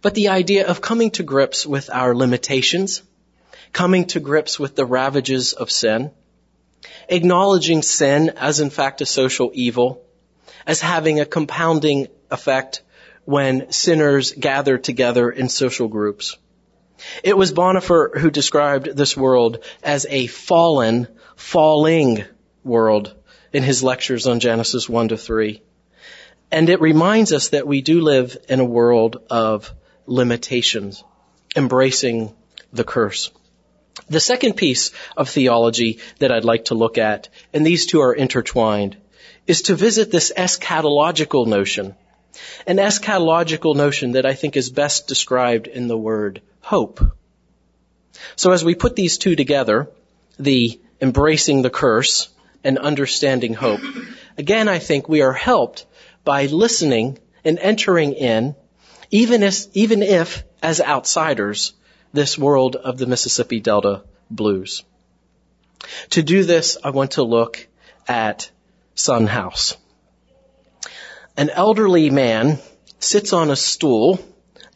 But 0.00 0.14
the 0.14 0.28
idea 0.28 0.66
of 0.66 0.80
coming 0.80 1.10
to 1.12 1.22
grips 1.22 1.66
with 1.66 1.90
our 1.90 2.14
limitations, 2.14 3.02
coming 3.72 4.06
to 4.08 4.20
grips 4.20 4.58
with 4.58 4.76
the 4.76 4.86
ravages 4.86 5.52
of 5.52 5.70
sin, 5.70 6.10
acknowledging 7.08 7.82
sin 7.82 8.30
as 8.36 8.60
in 8.60 8.70
fact 8.70 9.00
a 9.00 9.06
social 9.06 9.50
evil, 9.54 10.02
as 10.66 10.80
having 10.80 11.20
a 11.20 11.26
compounding 11.26 12.08
effect 12.30 12.82
when 13.24 13.70
sinners 13.70 14.32
gather 14.32 14.78
together 14.78 15.30
in 15.30 15.48
social 15.48 15.88
groups. 15.88 16.36
It 17.22 17.36
was 17.36 17.52
Bonhoeffer 17.52 18.18
who 18.18 18.30
described 18.30 18.96
this 18.96 19.16
world 19.16 19.64
as 19.82 20.06
a 20.08 20.26
fallen, 20.26 21.08
falling 21.36 22.24
world 22.64 23.14
in 23.52 23.62
his 23.62 23.82
lectures 23.82 24.26
on 24.26 24.40
Genesis 24.40 24.88
1 24.88 25.08
to 25.08 25.16
3. 25.16 25.62
And 26.50 26.68
it 26.68 26.80
reminds 26.80 27.32
us 27.32 27.48
that 27.50 27.66
we 27.66 27.80
do 27.80 28.00
live 28.00 28.36
in 28.48 28.60
a 28.60 28.64
world 28.64 29.22
of 29.30 29.72
limitations, 30.06 31.02
embracing 31.56 32.34
the 32.72 32.84
curse. 32.84 33.30
The 34.08 34.20
second 34.20 34.54
piece 34.54 34.90
of 35.16 35.28
theology 35.28 35.98
that 36.18 36.32
I'd 36.32 36.44
like 36.44 36.66
to 36.66 36.74
look 36.74 36.98
at, 36.98 37.28
and 37.52 37.64
these 37.64 37.86
two 37.86 38.00
are 38.00 38.14
intertwined, 38.14 38.96
is 39.46 39.62
to 39.62 39.74
visit 39.74 40.10
this 40.10 40.32
eschatological 40.36 41.46
notion. 41.46 41.94
An 42.66 42.76
eschatological 42.76 43.76
notion 43.76 44.12
that 44.12 44.26
I 44.26 44.34
think 44.34 44.56
is 44.56 44.70
best 44.70 45.08
described 45.08 45.66
in 45.66 45.88
the 45.88 45.98
word 45.98 46.40
hope. 46.60 47.00
So 48.36 48.52
as 48.52 48.64
we 48.64 48.74
put 48.74 48.96
these 48.96 49.18
two 49.18 49.36
together, 49.36 49.90
the 50.38 50.80
embracing 51.02 51.60
the 51.60 51.70
curse 51.70 52.30
and 52.64 52.78
understanding 52.78 53.52
hope, 53.52 53.80
again 54.38 54.68
I 54.68 54.78
think 54.78 55.08
we 55.08 55.20
are 55.20 55.32
helped 55.32 55.84
by 56.24 56.46
listening 56.46 57.18
and 57.44 57.58
entering 57.58 58.14
in 58.14 58.54
even 59.12 59.42
if, 59.42 59.66
even 59.74 60.02
if 60.02 60.42
as 60.62 60.80
outsiders, 60.80 61.74
this 62.12 62.38
world 62.38 62.76
of 62.76 62.98
the 62.98 63.06
Mississippi 63.06 63.60
Delta 63.60 64.02
blues. 64.30 64.84
To 66.10 66.22
do 66.22 66.44
this, 66.44 66.78
I 66.82 66.90
want 66.90 67.12
to 67.12 67.22
look 67.22 67.66
at 68.08 68.50
Son 68.94 69.26
House. 69.26 69.76
An 71.36 71.50
elderly 71.50 72.10
man 72.10 72.58
sits 72.98 73.32
on 73.32 73.50
a 73.50 73.56
stool 73.56 74.20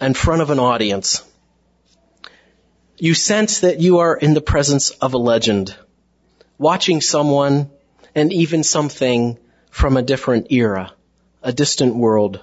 in 0.01 0.15
front 0.15 0.43
of 0.43 0.51
an 0.51 0.59
audience. 0.59 1.23
You 2.99 3.15
sense 3.15 3.61
that 3.61 3.81
you 3.81 3.99
are 3.99 4.17
in 4.17 4.35
the 4.35 4.41
presence 4.41 4.91
of 4.91 5.15
a 5.15 5.19
legend, 5.19 5.77
watching 6.59 7.01
someone 7.01 7.71
and 8.15 8.33
even 8.33 8.63
something 8.63 9.39
from 9.71 9.97
a 9.97 10.03
different 10.03 10.51
era, 10.51 10.93
a 11.43 11.53
distant 11.53 11.95
world. 11.95 12.41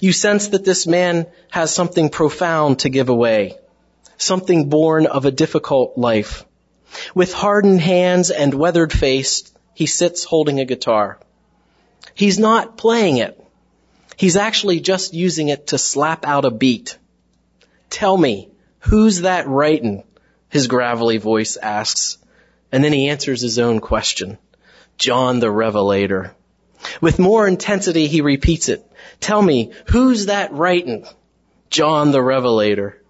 You 0.00 0.12
sense 0.12 0.48
that 0.48 0.64
this 0.64 0.86
man 0.86 1.26
has 1.50 1.74
something 1.74 2.08
profound 2.08 2.80
to 2.80 2.88
give 2.88 3.08
away, 3.08 3.58
something 4.16 4.68
born 4.68 5.06
of 5.06 5.26
a 5.26 5.30
difficult 5.30 5.98
life. 5.98 6.44
With 7.14 7.32
hardened 7.32 7.80
hands 7.80 8.30
and 8.30 8.54
weathered 8.54 8.92
face, 8.92 9.52
he 9.74 9.86
sits 9.86 10.24
holding 10.24 10.60
a 10.60 10.64
guitar. 10.64 11.18
He's 12.14 12.38
not 12.38 12.78
playing 12.78 13.18
it. 13.18 13.38
He's 14.16 14.36
actually 14.36 14.80
just 14.80 15.12
using 15.12 15.48
it 15.48 15.68
to 15.68 15.78
slap 15.78 16.24
out 16.26 16.46
a 16.46 16.50
beat. 16.50 16.96
Tell 17.90 18.16
me, 18.16 18.48
who's 18.80 19.20
that 19.20 19.46
writing? 19.46 20.04
His 20.48 20.68
gravelly 20.68 21.18
voice 21.18 21.58
asks. 21.58 22.16
And 22.76 22.84
then 22.84 22.92
he 22.92 23.08
answers 23.08 23.40
his 23.40 23.58
own 23.58 23.80
question. 23.80 24.36
John 24.98 25.40
the 25.40 25.50
Revelator. 25.50 26.34
With 27.00 27.18
more 27.18 27.48
intensity, 27.48 28.06
he 28.06 28.20
repeats 28.20 28.68
it. 28.68 28.84
Tell 29.18 29.40
me, 29.40 29.72
who's 29.86 30.26
that 30.26 30.52
writing? 30.52 31.06
John 31.70 32.10
the 32.12 32.20
Revelator. 32.20 33.00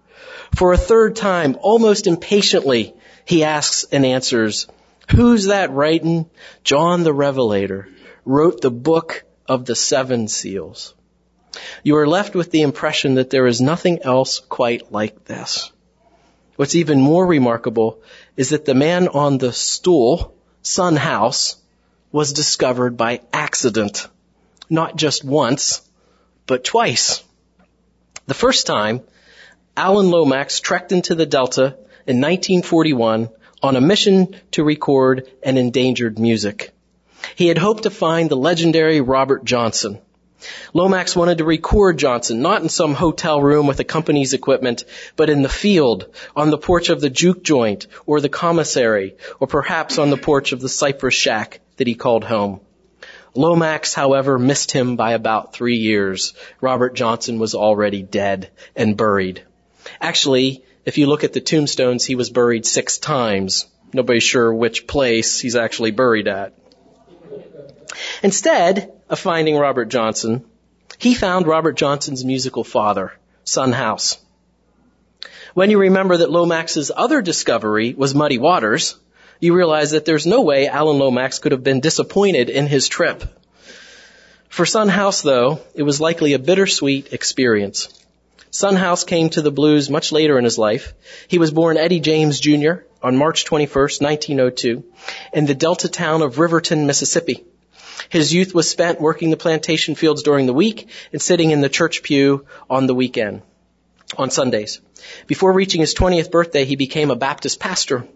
For 0.55 0.71
a 0.71 0.77
third 0.77 1.17
time, 1.17 1.57
almost 1.59 2.07
impatiently, 2.07 2.93
he 3.25 3.43
asks 3.43 3.83
and 3.91 4.05
answers, 4.05 4.67
who's 5.13 5.47
that 5.47 5.71
writing? 5.71 6.29
John 6.63 7.03
the 7.03 7.13
Revelator 7.13 7.89
wrote 8.23 8.61
the 8.61 8.71
book 8.71 9.25
of 9.49 9.65
the 9.65 9.75
seven 9.75 10.29
seals. 10.29 10.95
You 11.83 11.97
are 11.97 12.07
left 12.07 12.35
with 12.35 12.51
the 12.51 12.61
impression 12.61 13.15
that 13.15 13.31
there 13.31 13.47
is 13.47 13.59
nothing 13.59 13.99
else 14.03 14.39
quite 14.39 14.93
like 14.93 15.25
this. 15.25 15.73
What's 16.55 16.75
even 16.75 17.01
more 17.01 17.27
remarkable 17.27 18.01
is 18.37 18.49
that 18.49 18.65
the 18.65 18.75
man 18.75 19.07
on 19.09 19.39
the 19.39 19.51
stool, 19.51 20.35
Son 20.61 20.95
House, 20.95 21.57
was 22.11 22.31
discovered 22.31 22.95
by 22.95 23.21
accident. 23.33 24.07
Not 24.69 24.95
just 24.95 25.25
once, 25.25 25.81
but 26.45 26.63
twice. 26.63 27.23
The 28.27 28.33
first 28.33 28.67
time, 28.67 29.01
Alan 29.75 30.09
Lomax 30.09 30.59
trekked 30.59 30.91
into 30.91 31.15
the 31.15 31.25
Delta 31.25 31.77
in 32.05 32.21
1941 32.21 33.29
on 33.61 33.75
a 33.75 33.81
mission 33.81 34.35
to 34.51 34.63
record 34.63 35.27
an 35.43 35.57
endangered 35.57 36.19
music. 36.19 36.73
He 37.35 37.47
had 37.47 37.57
hoped 37.57 37.83
to 37.83 37.89
find 37.89 38.29
the 38.29 38.37
legendary 38.37 39.01
Robert 39.01 39.43
Johnson. 39.43 39.99
Lomax 40.73 41.15
wanted 41.15 41.39
to 41.39 41.45
record 41.45 41.97
Johnson, 41.97 42.41
not 42.41 42.61
in 42.61 42.69
some 42.69 42.93
hotel 42.93 43.41
room 43.41 43.67
with 43.67 43.77
the 43.77 43.83
company's 43.83 44.33
equipment, 44.33 44.83
but 45.15 45.29
in 45.29 45.41
the 45.41 45.49
field, 45.49 46.13
on 46.35 46.49
the 46.49 46.57
porch 46.57 46.89
of 46.89 47.01
the 47.01 47.09
juke 47.09 47.43
joint, 47.43 47.87
or 48.05 48.21
the 48.21 48.29
commissary, 48.29 49.15
or 49.39 49.47
perhaps 49.47 49.97
on 49.97 50.09
the 50.09 50.17
porch 50.17 50.51
of 50.51 50.61
the 50.61 50.69
cypress 50.69 51.15
shack 51.15 51.59
that 51.77 51.87
he 51.87 51.95
called 51.95 52.23
home. 52.23 52.59
Lomax, 53.33 53.93
however, 53.93 54.39
missed 54.39 54.71
him 54.71 54.95
by 54.95 55.13
about 55.13 55.53
three 55.53 55.77
years. 55.77 56.33
Robert 56.59 56.95
Johnson 56.95 57.39
was 57.39 57.53
already 57.53 58.01
dead 58.01 58.49
and 58.75 58.97
buried. 58.97 59.43
Actually, 60.01 60.63
if 60.85 60.97
you 60.97 61.07
look 61.07 61.23
at 61.23 61.33
the 61.33 61.41
tombstones, 61.41 62.05
he 62.05 62.15
was 62.15 62.29
buried 62.29 62.65
six 62.65 62.97
times. 62.97 63.67
Nobody's 63.93 64.23
sure 64.23 64.53
which 64.53 64.87
place 64.87 65.39
he's 65.39 65.55
actually 65.55 65.91
buried 65.91 66.27
at. 66.27 66.53
Instead 68.23 68.91
of 69.09 69.19
finding 69.19 69.57
Robert 69.57 69.85
Johnson, 69.85 70.45
he 70.97 71.13
found 71.13 71.47
Robert 71.47 71.77
Johnson's 71.77 72.25
musical 72.25 72.63
father, 72.63 73.13
Son 73.43 73.71
House. 73.71 74.17
When 75.53 75.69
you 75.69 75.79
remember 75.79 76.17
that 76.17 76.31
Lomax's 76.31 76.91
other 76.95 77.21
discovery 77.21 77.93
was 77.93 78.13
Muddy 78.13 78.37
Waters, 78.37 78.95
you 79.39 79.55
realize 79.55 79.91
that 79.91 80.05
there's 80.05 80.25
no 80.25 80.41
way 80.41 80.67
Alan 80.67 80.99
Lomax 80.99 81.39
could 81.39 81.51
have 81.51 81.63
been 81.63 81.79
disappointed 81.79 82.49
in 82.49 82.67
his 82.67 82.87
trip. 82.87 83.23
For 84.49 84.65
Son 84.65 84.87
House, 84.87 85.21
though, 85.21 85.59
it 85.75 85.83
was 85.83 86.01
likely 86.01 86.33
a 86.33 86.39
bittersweet 86.39 87.13
experience. 87.13 87.89
Son 88.49 88.75
House 88.75 89.03
came 89.03 89.29
to 89.29 89.41
the 89.41 89.51
blues 89.51 89.89
much 89.89 90.11
later 90.11 90.37
in 90.37 90.43
his 90.43 90.57
life. 90.57 90.93
He 91.27 91.37
was 91.37 91.51
born 91.51 91.77
Eddie 91.77 91.99
James 91.99 92.39
Jr. 92.39 92.85
on 93.03 93.17
March 93.17 93.45
21st, 93.45 94.01
1902, 94.01 94.83
in 95.33 95.45
the 95.45 95.53
delta 95.53 95.89
town 95.89 96.21
of 96.21 96.39
Riverton, 96.39 96.87
Mississippi. 96.87 97.43
His 98.09 98.33
youth 98.33 98.53
was 98.53 98.69
spent 98.69 99.01
working 99.01 99.29
the 99.29 99.37
plantation 99.37 99.95
fields 99.95 100.23
during 100.23 100.45
the 100.45 100.53
week 100.53 100.87
and 101.11 101.21
sitting 101.21 101.51
in 101.51 101.61
the 101.61 101.69
church 101.69 102.03
pew 102.03 102.45
on 102.69 102.87
the 102.87 102.95
weekend, 102.95 103.41
on 104.17 104.29
Sundays. 104.29 104.79
Before 105.27 105.51
reaching 105.53 105.81
his 105.81 105.93
20th 105.93 106.31
birthday, 106.31 106.65
he 106.65 106.75
became 106.75 107.11
a 107.11 107.15
Baptist 107.15 107.59
pastor. 107.59 108.07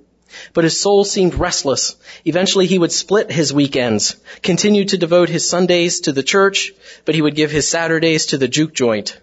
But 0.53 0.63
his 0.63 0.79
soul 0.79 1.03
seemed 1.03 1.35
restless. 1.35 1.95
Eventually 2.23 2.65
he 2.65 2.79
would 2.79 2.91
split 2.91 3.29
his 3.29 3.53
weekends, 3.53 4.15
continue 4.41 4.85
to 4.85 4.97
devote 4.97 5.27
his 5.27 5.47
Sundays 5.47 6.01
to 6.01 6.13
the 6.13 6.23
church, 6.23 6.73
but 7.03 7.15
he 7.15 7.21
would 7.21 7.35
give 7.35 7.51
his 7.51 7.67
Saturdays 7.67 8.27
to 8.27 8.37
the 8.37 8.47
juke 8.47 8.73
joint. 8.73 9.19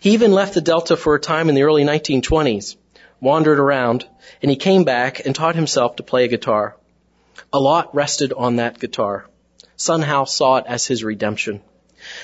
He 0.00 0.10
even 0.10 0.32
left 0.32 0.54
the 0.54 0.60
Delta 0.60 0.96
for 0.96 1.16
a 1.16 1.20
time 1.20 1.48
in 1.48 1.56
the 1.56 1.64
early 1.64 1.82
1920s, 1.82 2.76
wandered 3.20 3.58
around, 3.58 4.06
and 4.42 4.50
he 4.50 4.56
came 4.56 4.84
back 4.84 5.26
and 5.26 5.34
taught 5.34 5.56
himself 5.56 5.96
to 5.96 6.04
play 6.04 6.24
a 6.24 6.28
guitar. 6.28 6.76
A 7.52 7.58
lot 7.58 7.92
rested 7.94 8.32
on 8.32 8.56
that 8.56 8.78
guitar. 8.78 9.26
Son 9.76 10.02
House 10.02 10.36
saw 10.36 10.56
it 10.56 10.64
as 10.66 10.86
his 10.86 11.04
redemption. 11.04 11.60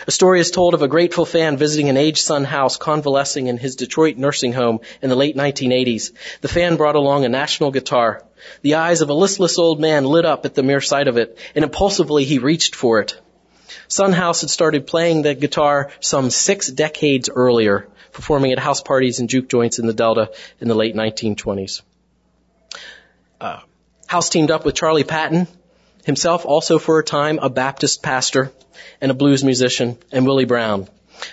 A 0.07 0.11
story 0.11 0.41
is 0.41 0.51
told 0.51 0.75
of 0.75 0.83
a 0.83 0.89
grateful 0.89 1.25
fan 1.25 1.57
visiting 1.57 1.89
an 1.89 1.97
aged 1.97 2.23
Son 2.23 2.45
House 2.45 2.77
convalescing 2.77 3.47
in 3.47 3.57
his 3.57 3.77
Detroit 3.77 4.17
nursing 4.17 4.53
home 4.53 4.81
in 5.03 5.09
the 5.09 5.17
late 5.17 5.37
1980s. 5.37 6.13
The 6.43 6.49
fan 6.49 6.77
brought 6.77 6.97
along 6.97 7.25
a 7.25 7.29
national 7.29 7.71
guitar. 7.71 8.23
The 8.63 8.75
eyes 8.75 9.01
of 9.01 9.11
a 9.11 9.15
listless 9.15 9.59
old 9.59 9.81
man 9.81 10.05
lit 10.05 10.25
up 10.25 10.45
at 10.45 10.55
the 10.55 10.63
mere 10.63 10.81
sight 10.81 11.09
of 11.09 11.17
it, 11.17 11.39
and 11.55 11.65
impulsively 11.65 12.25
he 12.25 12.39
reached 12.39 12.75
for 12.75 13.01
it. 13.01 13.19
Son 13.89 14.13
House 14.13 14.43
had 14.43 14.51
started 14.51 14.87
playing 14.87 15.23
the 15.23 15.35
guitar 15.35 15.91
some 16.01 16.31
six 16.31 16.69
decades 16.69 17.29
earlier, 17.29 17.89
performing 18.13 18.53
at 18.53 18.59
house 18.59 18.81
parties 18.81 19.19
and 19.21 19.29
juke 19.29 19.49
joints 19.49 19.79
in 19.79 19.87
the 19.87 19.95
Delta 19.95 20.31
in 20.61 20.69
the 20.69 20.75
late 20.75 20.95
1920s. 20.95 21.83
Uh, 23.41 23.61
House 24.07 24.29
teamed 24.29 24.51
up 24.51 24.65
with 24.65 24.75
Charlie 24.75 25.05
Patton, 25.05 25.47
himself 26.05 26.47
also 26.47 26.79
for 26.79 26.99
a 26.99 27.05
time 27.05 27.39
a 27.41 27.51
Baptist 27.51 28.03
pastor 28.03 28.53
and 29.01 29.11
a 29.11 29.15
blues 29.15 29.45
musician, 29.45 29.99
and 30.13 30.27
Willie 30.27 30.45
Brown. 30.45 30.89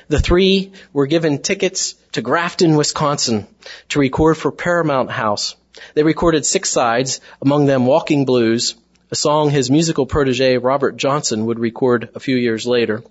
The 0.09 0.19
three 0.19 0.73
were 0.93 1.07
given 1.07 1.41
tickets 1.41 1.95
to 2.13 2.21
Grafton, 2.21 2.75
Wisconsin 2.75 3.47
to 3.89 3.99
record 3.99 4.37
for 4.37 4.51
Paramount 4.51 5.11
House. 5.11 5.55
They 5.93 6.03
recorded 6.03 6.45
six 6.45 6.69
sides, 6.69 7.21
among 7.41 7.65
them 7.65 7.85
Walking 7.85 8.25
Blues, 8.25 8.75
a 9.11 9.15
song 9.15 9.49
his 9.49 9.71
musical 9.71 10.05
protege 10.05 10.57
Robert 10.57 10.97
Johnson 10.97 11.45
would 11.45 11.59
record 11.59 12.09
a 12.15 12.19
few 12.19 12.35
years 12.35 12.67
later. 12.67 13.03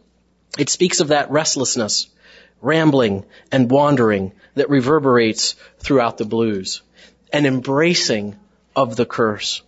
It 0.58 0.68
speaks 0.68 1.00
of 1.00 1.08
that 1.08 1.30
restlessness, 1.30 2.08
rambling 2.60 3.24
and 3.50 3.70
wandering 3.70 4.32
that 4.54 4.70
reverberates 4.70 5.54
throughout 5.78 6.18
the 6.18 6.24
blues, 6.24 6.82
an 7.32 7.46
embracing 7.46 8.36
of 8.74 8.96
the 8.96 9.06
curse. 9.06 9.62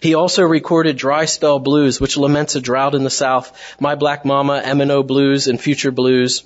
He 0.00 0.14
also 0.14 0.42
recorded 0.42 0.96
Dry 0.96 1.24
Spell 1.26 1.58
Blues, 1.58 2.00
which 2.00 2.16
laments 2.16 2.56
a 2.56 2.60
drought 2.60 2.94
in 2.94 3.04
the 3.04 3.10
South, 3.10 3.52
My 3.80 3.94
Black 3.94 4.24
Mama, 4.24 4.60
M&O 4.64 5.02
Blues, 5.02 5.48
and 5.48 5.60
Future 5.60 5.90
Blues. 5.90 6.44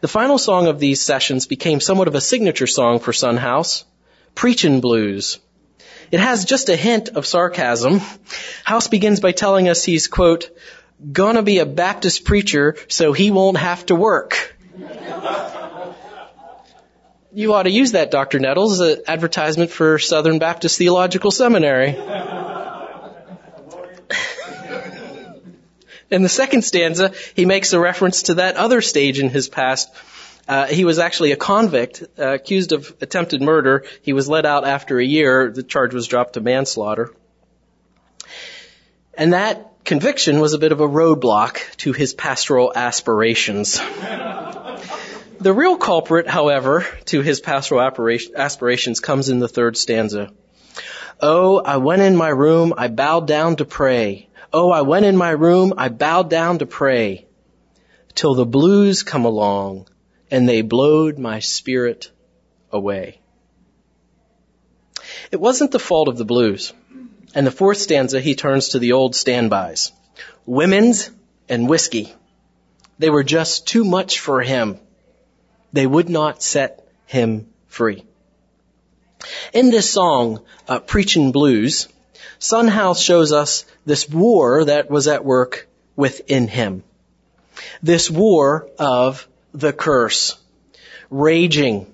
The 0.00 0.08
final 0.08 0.38
song 0.38 0.66
of 0.66 0.78
these 0.78 1.00
sessions 1.00 1.46
became 1.46 1.80
somewhat 1.80 2.08
of 2.08 2.14
a 2.14 2.20
signature 2.20 2.66
song 2.66 2.98
for 2.98 3.12
Son 3.12 3.36
House, 3.36 3.84
Preachin' 4.34 4.80
Blues. 4.80 5.38
It 6.10 6.20
has 6.20 6.44
just 6.44 6.68
a 6.68 6.76
hint 6.76 7.10
of 7.10 7.26
sarcasm. 7.26 8.00
House 8.64 8.86
begins 8.88 9.20
by 9.20 9.32
telling 9.32 9.68
us 9.68 9.82
he's, 9.82 10.08
quote, 10.08 10.50
gonna 11.10 11.42
be 11.42 11.58
a 11.58 11.66
Baptist 11.66 12.24
preacher 12.24 12.76
so 12.88 13.12
he 13.12 13.30
won't 13.30 13.56
have 13.56 13.86
to 13.86 13.94
work. 13.94 14.56
you 17.32 17.54
ought 17.54 17.62
to 17.64 17.70
use 17.70 17.92
that, 17.92 18.10
Dr. 18.10 18.38
Nettles, 18.38 18.80
as 18.80 18.98
an 18.98 19.04
advertisement 19.08 19.70
for 19.70 19.98
Southern 19.98 20.38
Baptist 20.38 20.78
Theological 20.78 21.30
Seminary. 21.30 21.96
In 26.12 26.20
the 26.20 26.28
second 26.28 26.60
stanza, 26.60 27.12
he 27.34 27.46
makes 27.46 27.72
a 27.72 27.80
reference 27.80 28.24
to 28.24 28.34
that 28.34 28.56
other 28.56 28.82
stage 28.82 29.18
in 29.18 29.30
his 29.30 29.48
past. 29.48 29.90
Uh, 30.46 30.66
he 30.66 30.84
was 30.84 30.98
actually 30.98 31.32
a 31.32 31.36
convict, 31.36 32.04
uh, 32.18 32.34
accused 32.34 32.72
of 32.72 32.94
attempted 33.00 33.40
murder. 33.40 33.86
He 34.02 34.12
was 34.12 34.28
let 34.28 34.44
out 34.44 34.66
after 34.66 34.98
a 34.98 35.04
year. 35.04 35.50
The 35.50 35.62
charge 35.62 35.94
was 35.94 36.06
dropped 36.06 36.34
to 36.34 36.42
manslaughter. 36.42 37.14
And 39.14 39.32
that 39.32 39.84
conviction 39.86 40.38
was 40.38 40.52
a 40.52 40.58
bit 40.58 40.72
of 40.72 40.80
a 40.80 40.86
roadblock 40.86 41.76
to 41.78 41.92
his 41.92 42.12
pastoral 42.12 42.74
aspirations. 42.76 43.78
the 45.40 45.54
real 45.54 45.78
culprit, 45.78 46.28
however, 46.28 46.86
to 47.06 47.22
his 47.22 47.40
pastoral 47.40 47.80
aspirations 48.36 49.00
comes 49.00 49.30
in 49.30 49.38
the 49.38 49.48
third 49.48 49.78
stanza. 49.78 50.30
Oh, 51.22 51.58
I 51.58 51.78
went 51.78 52.02
in 52.02 52.16
my 52.16 52.28
room, 52.28 52.74
I 52.76 52.88
bowed 52.88 53.26
down 53.26 53.56
to 53.56 53.64
pray. 53.64 54.28
Oh, 54.52 54.70
I 54.70 54.82
went 54.82 55.06
in 55.06 55.16
my 55.16 55.30
room, 55.30 55.74
I 55.76 55.88
bowed 55.88 56.28
down 56.28 56.58
to 56.58 56.66
pray. 56.66 57.26
Till 58.14 58.34
the 58.34 58.44
blues 58.44 59.02
come 59.02 59.24
along 59.24 59.88
and 60.30 60.48
they 60.48 60.62
blowed 60.62 61.18
my 61.18 61.40
spirit 61.40 62.10
away. 62.70 63.20
It 65.30 65.40
wasn't 65.40 65.70
the 65.70 65.78
fault 65.78 66.08
of 66.08 66.18
the 66.18 66.24
blues. 66.26 66.72
And 67.34 67.46
the 67.46 67.50
fourth 67.50 67.78
stanza, 67.78 68.20
he 68.20 68.34
turns 68.34 68.70
to 68.70 68.78
the 68.78 68.92
old 68.92 69.14
standbys. 69.14 69.92
Women's 70.44 71.10
and 71.48 71.68
whiskey. 71.68 72.14
They 72.98 73.08
were 73.08 73.24
just 73.24 73.66
too 73.66 73.84
much 73.84 74.20
for 74.20 74.42
him. 74.42 74.78
They 75.72 75.86
would 75.86 76.10
not 76.10 76.42
set 76.42 76.86
him 77.06 77.48
free. 77.68 78.04
In 79.54 79.70
this 79.70 79.90
song, 79.90 80.42
uh, 80.68 80.80
Preachin' 80.80 81.32
Blues, 81.32 81.88
Son 82.38 82.68
House 82.68 83.00
shows 83.00 83.32
us 83.32 83.64
this 83.84 84.08
war 84.08 84.64
that 84.64 84.90
was 84.90 85.08
at 85.08 85.24
work 85.24 85.68
within 85.96 86.48
him. 86.48 86.82
This 87.82 88.10
war 88.10 88.68
of 88.78 89.28
the 89.52 89.72
curse, 89.72 90.36
raging. 91.10 91.92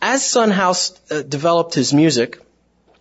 As 0.00 0.24
Son 0.24 0.50
House 0.50 0.98
uh, 1.10 1.22
developed 1.22 1.74
his 1.74 1.92
music, 1.92 2.40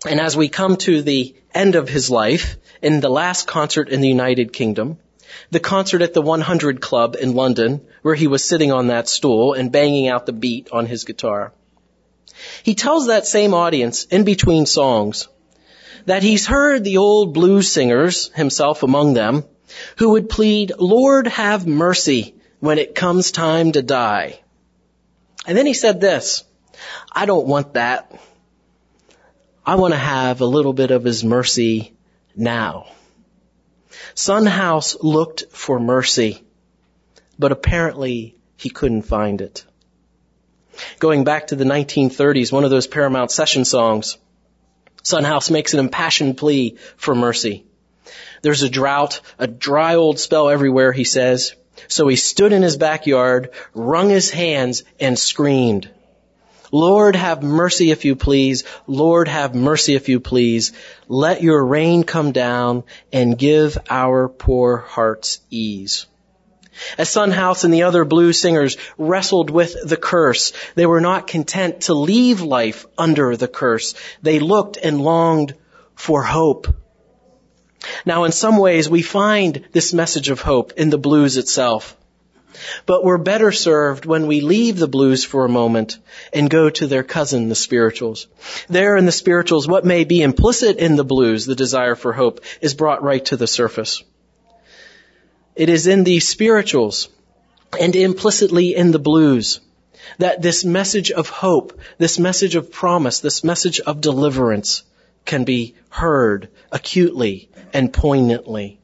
and 0.06 0.20
as 0.20 0.36
we 0.36 0.50
come 0.50 0.78
to 0.78 1.02
the 1.02 1.36
end 1.54 1.76
of 1.76 1.88
his 1.88 2.10
life, 2.10 2.58
in 2.82 3.00
the 3.00 3.10
last 3.10 3.48
concert 3.48 3.90
in 3.90 4.02
the 4.02 4.08
United 4.08 4.52
Kingdom, 4.54 4.98
the 5.52 5.60
concert 5.60 6.02
at 6.02 6.14
the 6.14 6.22
100 6.22 6.82
Club 6.82 7.16
in 7.20 7.34
London, 7.34 7.82
where 8.02 8.16
he 8.16 8.28
was 8.28 8.44
sitting 8.44 8.72
on 8.72 8.88
that 8.88 9.08
stool 9.08 9.54
and 9.54 9.72
banging 9.72 10.08
out 10.08 10.26
the 10.26 10.34
beat 10.34 10.70
on 10.72 10.86
his 10.86 11.04
guitar. 11.04 11.54
He 12.64 12.76
tells 12.76 13.08
that 13.08 13.26
same 13.26 13.54
audience 13.54 14.06
in 14.06 14.24
between 14.24 14.66
songs 14.66 15.28
that 16.06 16.24
he's 16.24 16.46
heard 16.46 16.84
the 16.84 16.98
old 16.98 17.34
blues 17.34 17.72
singers, 17.72 18.30
himself 18.34 18.84
among 18.84 19.14
them, 19.14 19.44
who 19.98 20.12
would 20.12 20.30
plead, 20.30 20.72
Lord 20.78 21.28
have 21.28 21.68
mercy 21.68 22.36
when 22.60 22.78
it 22.78 22.96
comes 22.96 23.32
time 23.32 23.72
to 23.74 23.82
die. 23.82 24.40
And 25.48 25.58
then 25.58 25.66
he 25.66 25.74
said 25.74 26.02
this, 26.02 26.44
I 27.12 27.26
don't 27.26 27.48
want 27.48 27.74
that. 27.74 28.20
I 29.66 29.76
want 29.76 29.94
to 29.94 30.00
have 30.00 30.42
a 30.42 30.46
little 30.46 30.74
bit 30.74 30.92
of 30.92 31.04
his 31.04 31.24
mercy 31.24 31.94
now. 32.36 32.88
Son 34.14 34.46
House 34.46 34.96
looked 35.02 35.46
for 35.52 35.80
mercy, 35.80 36.44
but 37.40 37.52
apparently 37.52 38.36
he 38.58 38.70
couldn't 38.70 39.04
find 39.04 39.42
it. 39.42 39.66
Going 41.00 41.24
back 41.24 41.48
to 41.48 41.56
the 41.56 41.64
1930s, 41.64 42.52
one 42.52 42.64
of 42.64 42.70
those 42.70 42.88
Paramount 42.88 43.32
session 43.32 43.66
songs, 43.66 44.18
Son 45.06 45.24
House 45.24 45.52
makes 45.52 45.76
an 45.76 45.80
impassioned 45.80 46.36
plea 46.36 46.78
for 46.98 47.14
mercy. 47.14 47.64
There's 48.42 48.64
a 48.64 48.70
drought, 48.70 49.22
a 49.38 49.46
dry 49.46 49.96
old 49.96 50.18
spell 50.18 50.50
everywhere, 50.50 50.92
he 50.92 51.04
says. 51.04 51.54
So 51.88 52.08
he 52.08 52.16
stood 52.16 52.52
in 52.52 52.64
his 52.64 52.76
backyard, 52.76 53.52
wrung 53.76 54.10
his 54.10 54.32
hands, 54.32 54.84
and 55.00 55.18
screamed. 55.18 55.92
Lord, 56.72 57.16
have 57.16 57.44
mercy 57.44 57.92
if 57.92 58.04
you 58.04 58.16
please. 58.16 58.64
Lord, 58.88 59.28
have 59.28 59.54
mercy 59.54 59.94
if 59.94 60.10
you 60.10 60.20
please. 60.20 60.74
Let 61.08 61.44
your 61.44 61.64
rain 61.64 62.04
come 62.04 62.32
down 62.32 62.84
and 63.14 63.38
give 63.38 63.78
our 63.88 64.28
poor 64.28 64.78
hearts 64.78 65.40
ease. 65.52 66.08
As 66.98 67.10
Son 67.10 67.32
House 67.32 67.64
and 67.64 67.74
the 67.74 67.84
other 67.84 68.06
blues 68.06 68.40
singers 68.40 68.78
wrestled 68.98 69.50
with 69.50 69.76
the 69.88 69.98
curse, 69.98 70.54
they 70.76 70.86
were 70.86 71.02
not 71.02 71.28
content 71.28 71.82
to 71.82 71.94
leave 71.94 72.42
life 72.42 72.86
under 72.98 73.36
the 73.36 73.48
curse. 73.48 73.96
They 74.22 74.40
looked 74.40 74.78
and 74.78 75.02
longed 75.02 75.56
for 75.96 76.24
hope. 76.24 76.68
Now 78.06 78.24
in 78.24 78.32
some 78.32 78.58
ways 78.58 78.90
we 78.90 79.02
find 79.02 79.66
this 79.72 79.94
message 79.94 80.30
of 80.30 80.42
hope 80.42 80.74
in 80.78 80.90
the 80.90 80.98
blues 80.98 81.38
itself. 81.38 81.96
But 82.86 83.04
we're 83.04 83.18
better 83.18 83.52
served 83.52 84.06
when 84.06 84.28
we 84.28 84.40
leave 84.40 84.78
the 84.78 84.88
blues 84.88 85.26
for 85.26 85.44
a 85.44 85.50
moment 85.50 85.98
and 86.32 86.50
go 86.50 86.70
to 86.70 86.88
their 86.88 87.04
cousin, 87.04 87.50
the 87.50 87.56
spirituals. 87.56 88.28
There 88.70 88.96
in 88.96 89.06
the 89.06 89.12
spirituals, 89.12 89.68
what 89.68 89.86
may 89.86 90.06
be 90.06 90.22
implicit 90.22 90.78
in 90.78 90.96
the 90.96 91.04
blues, 91.04 91.46
the 91.46 91.56
desire 91.56 91.96
for 91.96 92.14
hope, 92.14 92.42
is 92.62 92.74
brought 92.74 93.04
right 93.04 93.24
to 93.26 93.38
the 93.38 93.48
surface. 93.48 94.04
It 95.56 95.70
is 95.70 95.88
in 95.88 96.04
the 96.04 96.20
spirituals 96.20 97.10
and 97.80 97.96
implicitly 97.96 98.76
in 98.76 98.92
the 98.92 99.00
blues 99.00 99.62
that 100.18 100.42
this 100.42 100.64
message 100.64 101.12
of 101.12 101.30
hope, 101.30 101.80
this 101.98 102.20
message 102.20 102.56
of 102.56 102.72
promise, 102.72 103.20
this 103.20 103.44
message 103.44 103.80
of 103.80 104.02
deliverance 104.02 104.84
can 105.26 105.44
be 105.44 105.76
heard 105.90 106.50
acutely 106.72 107.50
and 107.74 107.92
poignantly. 107.92 108.80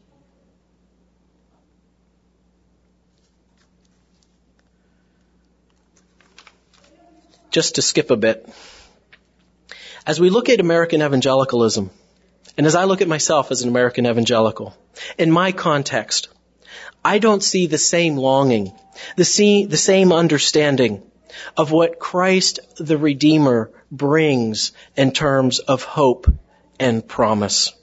just 7.51 7.75
to 7.75 7.81
skip 7.81 8.09
a 8.11 8.15
bit. 8.15 8.47
As 10.07 10.19
we 10.19 10.29
look 10.29 10.49
at 10.49 10.59
American 10.59 11.01
evangelicalism, 11.01 11.91
and 12.57 12.65
as 12.65 12.75
I 12.75 12.85
look 12.85 13.01
at 13.01 13.07
myself 13.07 13.51
as 13.51 13.61
an 13.61 13.69
American 13.69 14.07
evangelical, 14.07 14.75
in 15.17 15.29
my 15.29 15.51
context, 15.51 16.29
I 17.03 17.19
don't 17.19 17.43
see 17.43 17.67
the 17.67 17.77
same 17.77 18.15
longing, 18.15 18.73
the, 19.15 19.25
see, 19.25 19.65
the 19.65 19.77
same 19.77 20.11
understanding 20.11 21.01
of 21.57 21.71
what 21.71 21.99
Christ 21.99 22.59
the 22.77 22.97
Redeemer 22.97 23.71
brings 23.91 24.71
in 24.95 25.11
terms 25.11 25.59
of 25.59 25.83
hope 25.83 26.31
and 26.79 27.07
promise. 27.07 27.73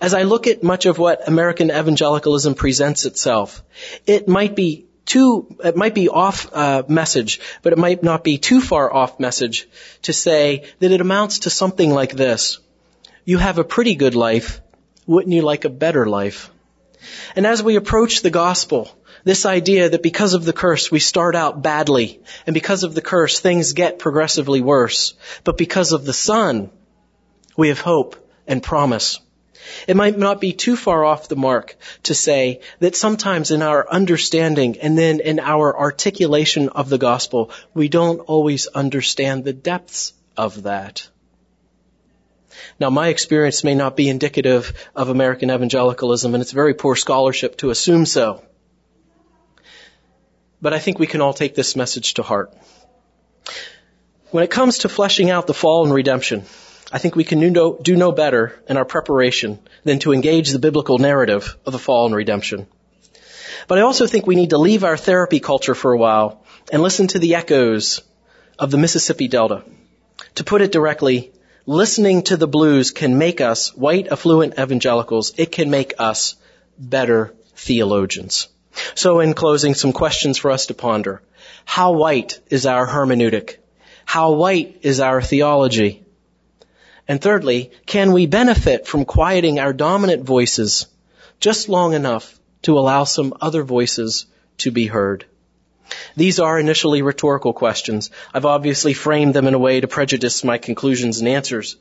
As 0.00 0.14
I 0.14 0.22
look 0.22 0.46
at 0.46 0.62
much 0.62 0.86
of 0.86 0.98
what 0.98 1.26
American 1.26 1.70
evangelicalism 1.70 2.54
presents 2.54 3.06
itself, 3.06 3.62
it 4.06 4.28
might 4.28 4.54
be 4.54 4.86
too, 5.04 5.56
it 5.62 5.76
might 5.76 5.94
be 5.94 6.08
off 6.08 6.48
uh, 6.52 6.84
message, 6.88 7.40
but 7.62 7.72
it 7.72 7.78
might 7.78 8.02
not 8.02 8.24
be 8.24 8.38
too 8.38 8.60
far 8.60 8.92
off 8.92 9.20
message 9.20 9.68
to 10.02 10.12
say 10.12 10.64
that 10.78 10.92
it 10.92 11.00
amounts 11.00 11.40
to 11.40 11.50
something 11.50 11.90
like 11.90 12.12
this. 12.12 12.58
You 13.24 13.38
have 13.38 13.58
a 13.58 13.64
pretty 13.64 13.94
good 13.94 14.14
life. 14.14 14.60
Wouldn't 15.06 15.34
you 15.34 15.42
like 15.42 15.64
a 15.64 15.70
better 15.70 16.06
life? 16.06 16.50
And 17.36 17.46
as 17.46 17.62
we 17.62 17.76
approach 17.76 18.22
the 18.22 18.30
gospel, 18.30 18.90
this 19.24 19.46
idea 19.46 19.88
that 19.88 20.02
because 20.02 20.34
of 20.34 20.44
the 20.44 20.52
curse 20.52 20.90
we 20.90 21.00
start 21.00 21.34
out 21.34 21.62
badly, 21.62 22.20
and 22.46 22.54
because 22.54 22.84
of 22.84 22.94
the 22.94 23.02
curse 23.02 23.40
things 23.40 23.72
get 23.72 23.98
progressively 23.98 24.60
worse, 24.60 25.14
but 25.44 25.56
because 25.56 25.92
of 25.92 26.04
the 26.04 26.12
Son, 26.12 26.70
we 27.56 27.68
have 27.68 27.80
hope 27.80 28.16
and 28.46 28.62
promise. 28.62 29.20
It 29.88 29.96
might 29.96 30.18
not 30.18 30.40
be 30.40 30.52
too 30.52 30.76
far 30.76 31.04
off 31.04 31.28
the 31.28 31.36
mark 31.36 31.76
to 32.04 32.14
say 32.14 32.60
that 32.80 32.96
sometimes 32.96 33.50
in 33.50 33.62
our 33.62 33.88
understanding 33.88 34.78
and 34.80 34.96
then 34.98 35.20
in 35.20 35.40
our 35.40 35.76
articulation 35.76 36.68
of 36.68 36.90
the 36.90 36.98
gospel, 36.98 37.50
we 37.72 37.88
don't 37.88 38.20
always 38.20 38.66
understand 38.66 39.44
the 39.44 39.54
depths 39.54 40.12
of 40.36 40.64
that. 40.64 41.08
Now, 42.78 42.90
my 42.90 43.08
experience 43.08 43.64
may 43.64 43.74
not 43.74 43.96
be 43.96 44.08
indicative 44.08 44.72
of 44.94 45.08
American 45.08 45.50
evangelicalism, 45.50 46.34
and 46.34 46.42
it's 46.42 46.52
very 46.52 46.74
poor 46.74 46.96
scholarship 46.96 47.56
to 47.58 47.70
assume 47.70 48.06
so. 48.06 48.42
But 50.60 50.72
I 50.72 50.78
think 50.78 50.98
we 50.98 51.06
can 51.06 51.20
all 51.20 51.34
take 51.34 51.54
this 51.54 51.76
message 51.76 52.14
to 52.14 52.22
heart. 52.22 52.54
When 54.30 54.44
it 54.44 54.50
comes 54.50 54.78
to 54.78 54.88
fleshing 54.88 55.30
out 55.30 55.46
the 55.46 55.54
fall 55.54 55.84
and 55.84 55.94
redemption, 55.94 56.44
I 56.90 56.98
think 56.98 57.16
we 57.16 57.24
can 57.24 57.40
do 57.40 57.50
no, 57.50 57.78
do 57.80 57.96
no 57.96 58.12
better 58.12 58.54
in 58.68 58.76
our 58.76 58.84
preparation 58.84 59.58
than 59.84 59.98
to 60.00 60.12
engage 60.12 60.50
the 60.50 60.58
biblical 60.58 60.98
narrative 60.98 61.56
of 61.66 61.72
the 61.72 61.78
fall 61.78 62.06
and 62.06 62.14
redemption. 62.14 62.66
But 63.66 63.78
I 63.78 63.82
also 63.82 64.06
think 64.06 64.26
we 64.26 64.36
need 64.36 64.50
to 64.50 64.58
leave 64.58 64.84
our 64.84 64.96
therapy 64.96 65.40
culture 65.40 65.74
for 65.74 65.92
a 65.92 65.98
while 65.98 66.44
and 66.72 66.82
listen 66.82 67.08
to 67.08 67.18
the 67.18 67.34
echoes 67.34 68.02
of 68.58 68.70
the 68.70 68.78
Mississippi 68.78 69.28
Delta. 69.28 69.64
To 70.36 70.44
put 70.44 70.62
it 70.62 70.72
directly, 70.72 71.32
listening 71.66 72.22
to 72.22 72.36
the 72.36 72.48
blues 72.48 72.90
can 72.90 73.18
make 73.18 73.40
us 73.40 73.74
white 73.74 74.08
affluent 74.08 74.58
evangelicals. 74.58 75.32
It 75.36 75.52
can 75.52 75.70
make 75.70 75.94
us 75.98 76.36
better 76.78 77.34
theologians. 77.56 78.48
So 78.94 79.20
in 79.20 79.34
closing, 79.34 79.74
some 79.74 79.92
questions 79.92 80.36
for 80.38 80.50
us 80.50 80.66
to 80.66 80.74
ponder. 80.74 81.22
How 81.64 81.92
white 81.92 82.40
is 82.50 82.66
our 82.66 82.86
hermeneutic? 82.86 83.56
How 84.04 84.32
white 84.32 84.80
is 84.82 85.00
our 85.00 85.22
theology? 85.22 86.02
And 87.06 87.20
thirdly, 87.20 87.70
can 87.86 88.12
we 88.12 88.26
benefit 88.26 88.86
from 88.86 89.04
quieting 89.04 89.58
our 89.58 89.72
dominant 89.72 90.24
voices 90.24 90.86
just 91.38 91.68
long 91.68 91.94
enough 91.94 92.38
to 92.62 92.78
allow 92.78 93.04
some 93.04 93.34
other 93.40 93.62
voices 93.62 94.26
to 94.58 94.70
be 94.70 94.86
heard? 94.86 95.26
These 96.16 96.40
are 96.40 96.58
initially 96.58 97.02
rhetorical 97.02 97.52
questions. 97.52 98.10
I've 98.32 98.44
obviously 98.44 98.94
framed 98.94 99.34
them 99.34 99.46
in 99.46 99.54
a 99.54 99.58
way 99.58 99.80
to 99.80 99.88
prejudice 99.88 100.44
my 100.44 100.58
conclusions 100.58 101.20
and 101.20 101.28
answers. 101.28 101.76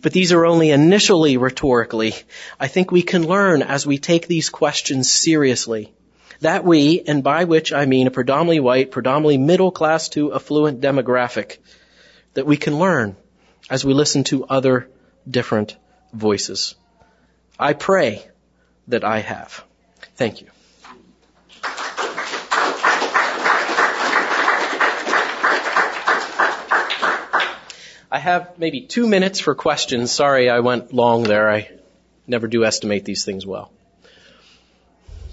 But 0.00 0.12
these 0.12 0.32
are 0.32 0.46
only 0.46 0.70
initially 0.70 1.36
rhetorically. 1.36 2.14
I 2.60 2.68
think 2.68 2.90
we 2.90 3.02
can 3.02 3.26
learn 3.26 3.62
as 3.62 3.86
we 3.86 3.98
take 3.98 4.26
these 4.26 4.50
questions 4.50 5.10
seriously. 5.10 5.92
That 6.40 6.64
we, 6.64 7.02
and 7.06 7.24
by 7.24 7.44
which 7.44 7.72
I 7.72 7.86
mean 7.86 8.06
a 8.06 8.12
predominantly 8.12 8.60
white, 8.60 8.90
predominantly 8.90 9.38
middle 9.38 9.72
class 9.72 10.08
to 10.10 10.34
affluent 10.34 10.80
demographic, 10.80 11.58
that 12.34 12.46
we 12.46 12.56
can 12.56 12.78
learn 12.78 13.16
as 13.68 13.84
we 13.84 13.92
listen 13.92 14.24
to 14.24 14.44
other 14.44 14.88
different 15.28 15.76
voices. 16.12 16.74
I 17.58 17.72
pray 17.72 18.24
that 18.86 19.04
I 19.04 19.18
have. 19.18 19.64
Thank 20.16 20.40
you. 20.40 20.48
I 28.10 28.18
have 28.18 28.58
maybe 28.58 28.82
two 28.82 29.06
minutes 29.06 29.38
for 29.38 29.54
questions. 29.54 30.10
Sorry 30.10 30.48
I 30.48 30.60
went 30.60 30.94
long 30.94 31.24
there. 31.24 31.50
I 31.50 31.70
never 32.26 32.48
do 32.48 32.64
estimate 32.64 33.04
these 33.04 33.24
things 33.24 33.44
well. 33.44 33.70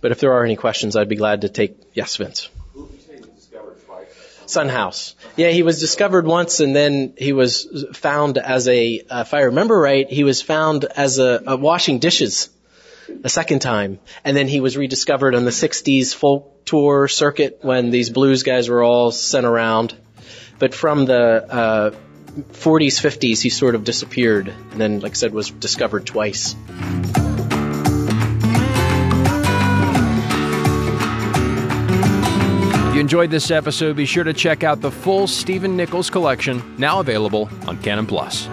But 0.01 0.11
if 0.11 0.19
there 0.19 0.33
are 0.33 0.43
any 0.43 0.57
questions, 0.57 0.95
I'd 0.95 1.07
be 1.07 1.15
glad 1.15 1.41
to 1.41 1.49
take. 1.49 1.77
Yes, 1.93 2.17
Vince. 2.17 2.49
Son 4.45 4.69
House. 4.69 5.15
Yeah, 5.37 5.49
he 5.49 5.63
was 5.63 5.79
discovered 5.79 6.27
once 6.27 6.59
and 6.59 6.75
then 6.75 7.13
he 7.17 7.33
was 7.33 7.85
found 7.93 8.37
as 8.37 8.67
a, 8.67 9.01
uh, 9.09 9.21
if 9.21 9.33
I 9.33 9.41
remember 9.41 9.79
right, 9.79 10.07
he 10.07 10.23
was 10.23 10.41
found 10.41 10.85
as 10.85 11.17
a, 11.17 11.41
a 11.47 11.57
washing 11.57 11.97
dishes 11.97 12.49
a 13.23 13.29
second 13.29 13.59
time. 13.59 13.99
And 14.23 14.37
then 14.37 14.47
he 14.47 14.59
was 14.59 14.77
rediscovered 14.77 15.33
on 15.33 15.45
the 15.45 15.51
60s 15.51 16.13
folk 16.13 16.65
tour 16.65 17.07
circuit 17.07 17.59
when 17.61 17.89
these 17.89 18.11
blues 18.11 18.43
guys 18.43 18.69
were 18.69 18.83
all 18.83 19.11
sent 19.11 19.47
around. 19.47 19.95
But 20.59 20.75
from 20.75 21.05
the, 21.05 21.45
uh, 21.49 21.91
40s, 22.35 23.01
50s, 23.01 23.41
he 23.41 23.49
sort 23.49 23.75
of 23.75 23.83
disappeared 23.83 24.47
and 24.71 24.79
then, 24.79 24.99
like 24.99 25.13
I 25.13 25.15
said, 25.15 25.33
was 25.33 25.49
discovered 25.49 26.05
twice. 26.05 26.55
If 32.89 32.95
you 32.95 33.01
enjoyed 33.01 33.31
this 33.31 33.51
episode, 33.51 33.95
be 33.95 34.05
sure 34.05 34.23
to 34.23 34.33
check 34.33 34.63
out 34.63 34.81
the 34.81 34.91
full 34.91 35.27
Stephen 35.27 35.75
Nichols 35.75 36.09
collection, 36.09 36.75
now 36.77 36.99
available 36.99 37.49
on 37.67 37.81
Canon 37.81 38.05
Plus. 38.05 38.47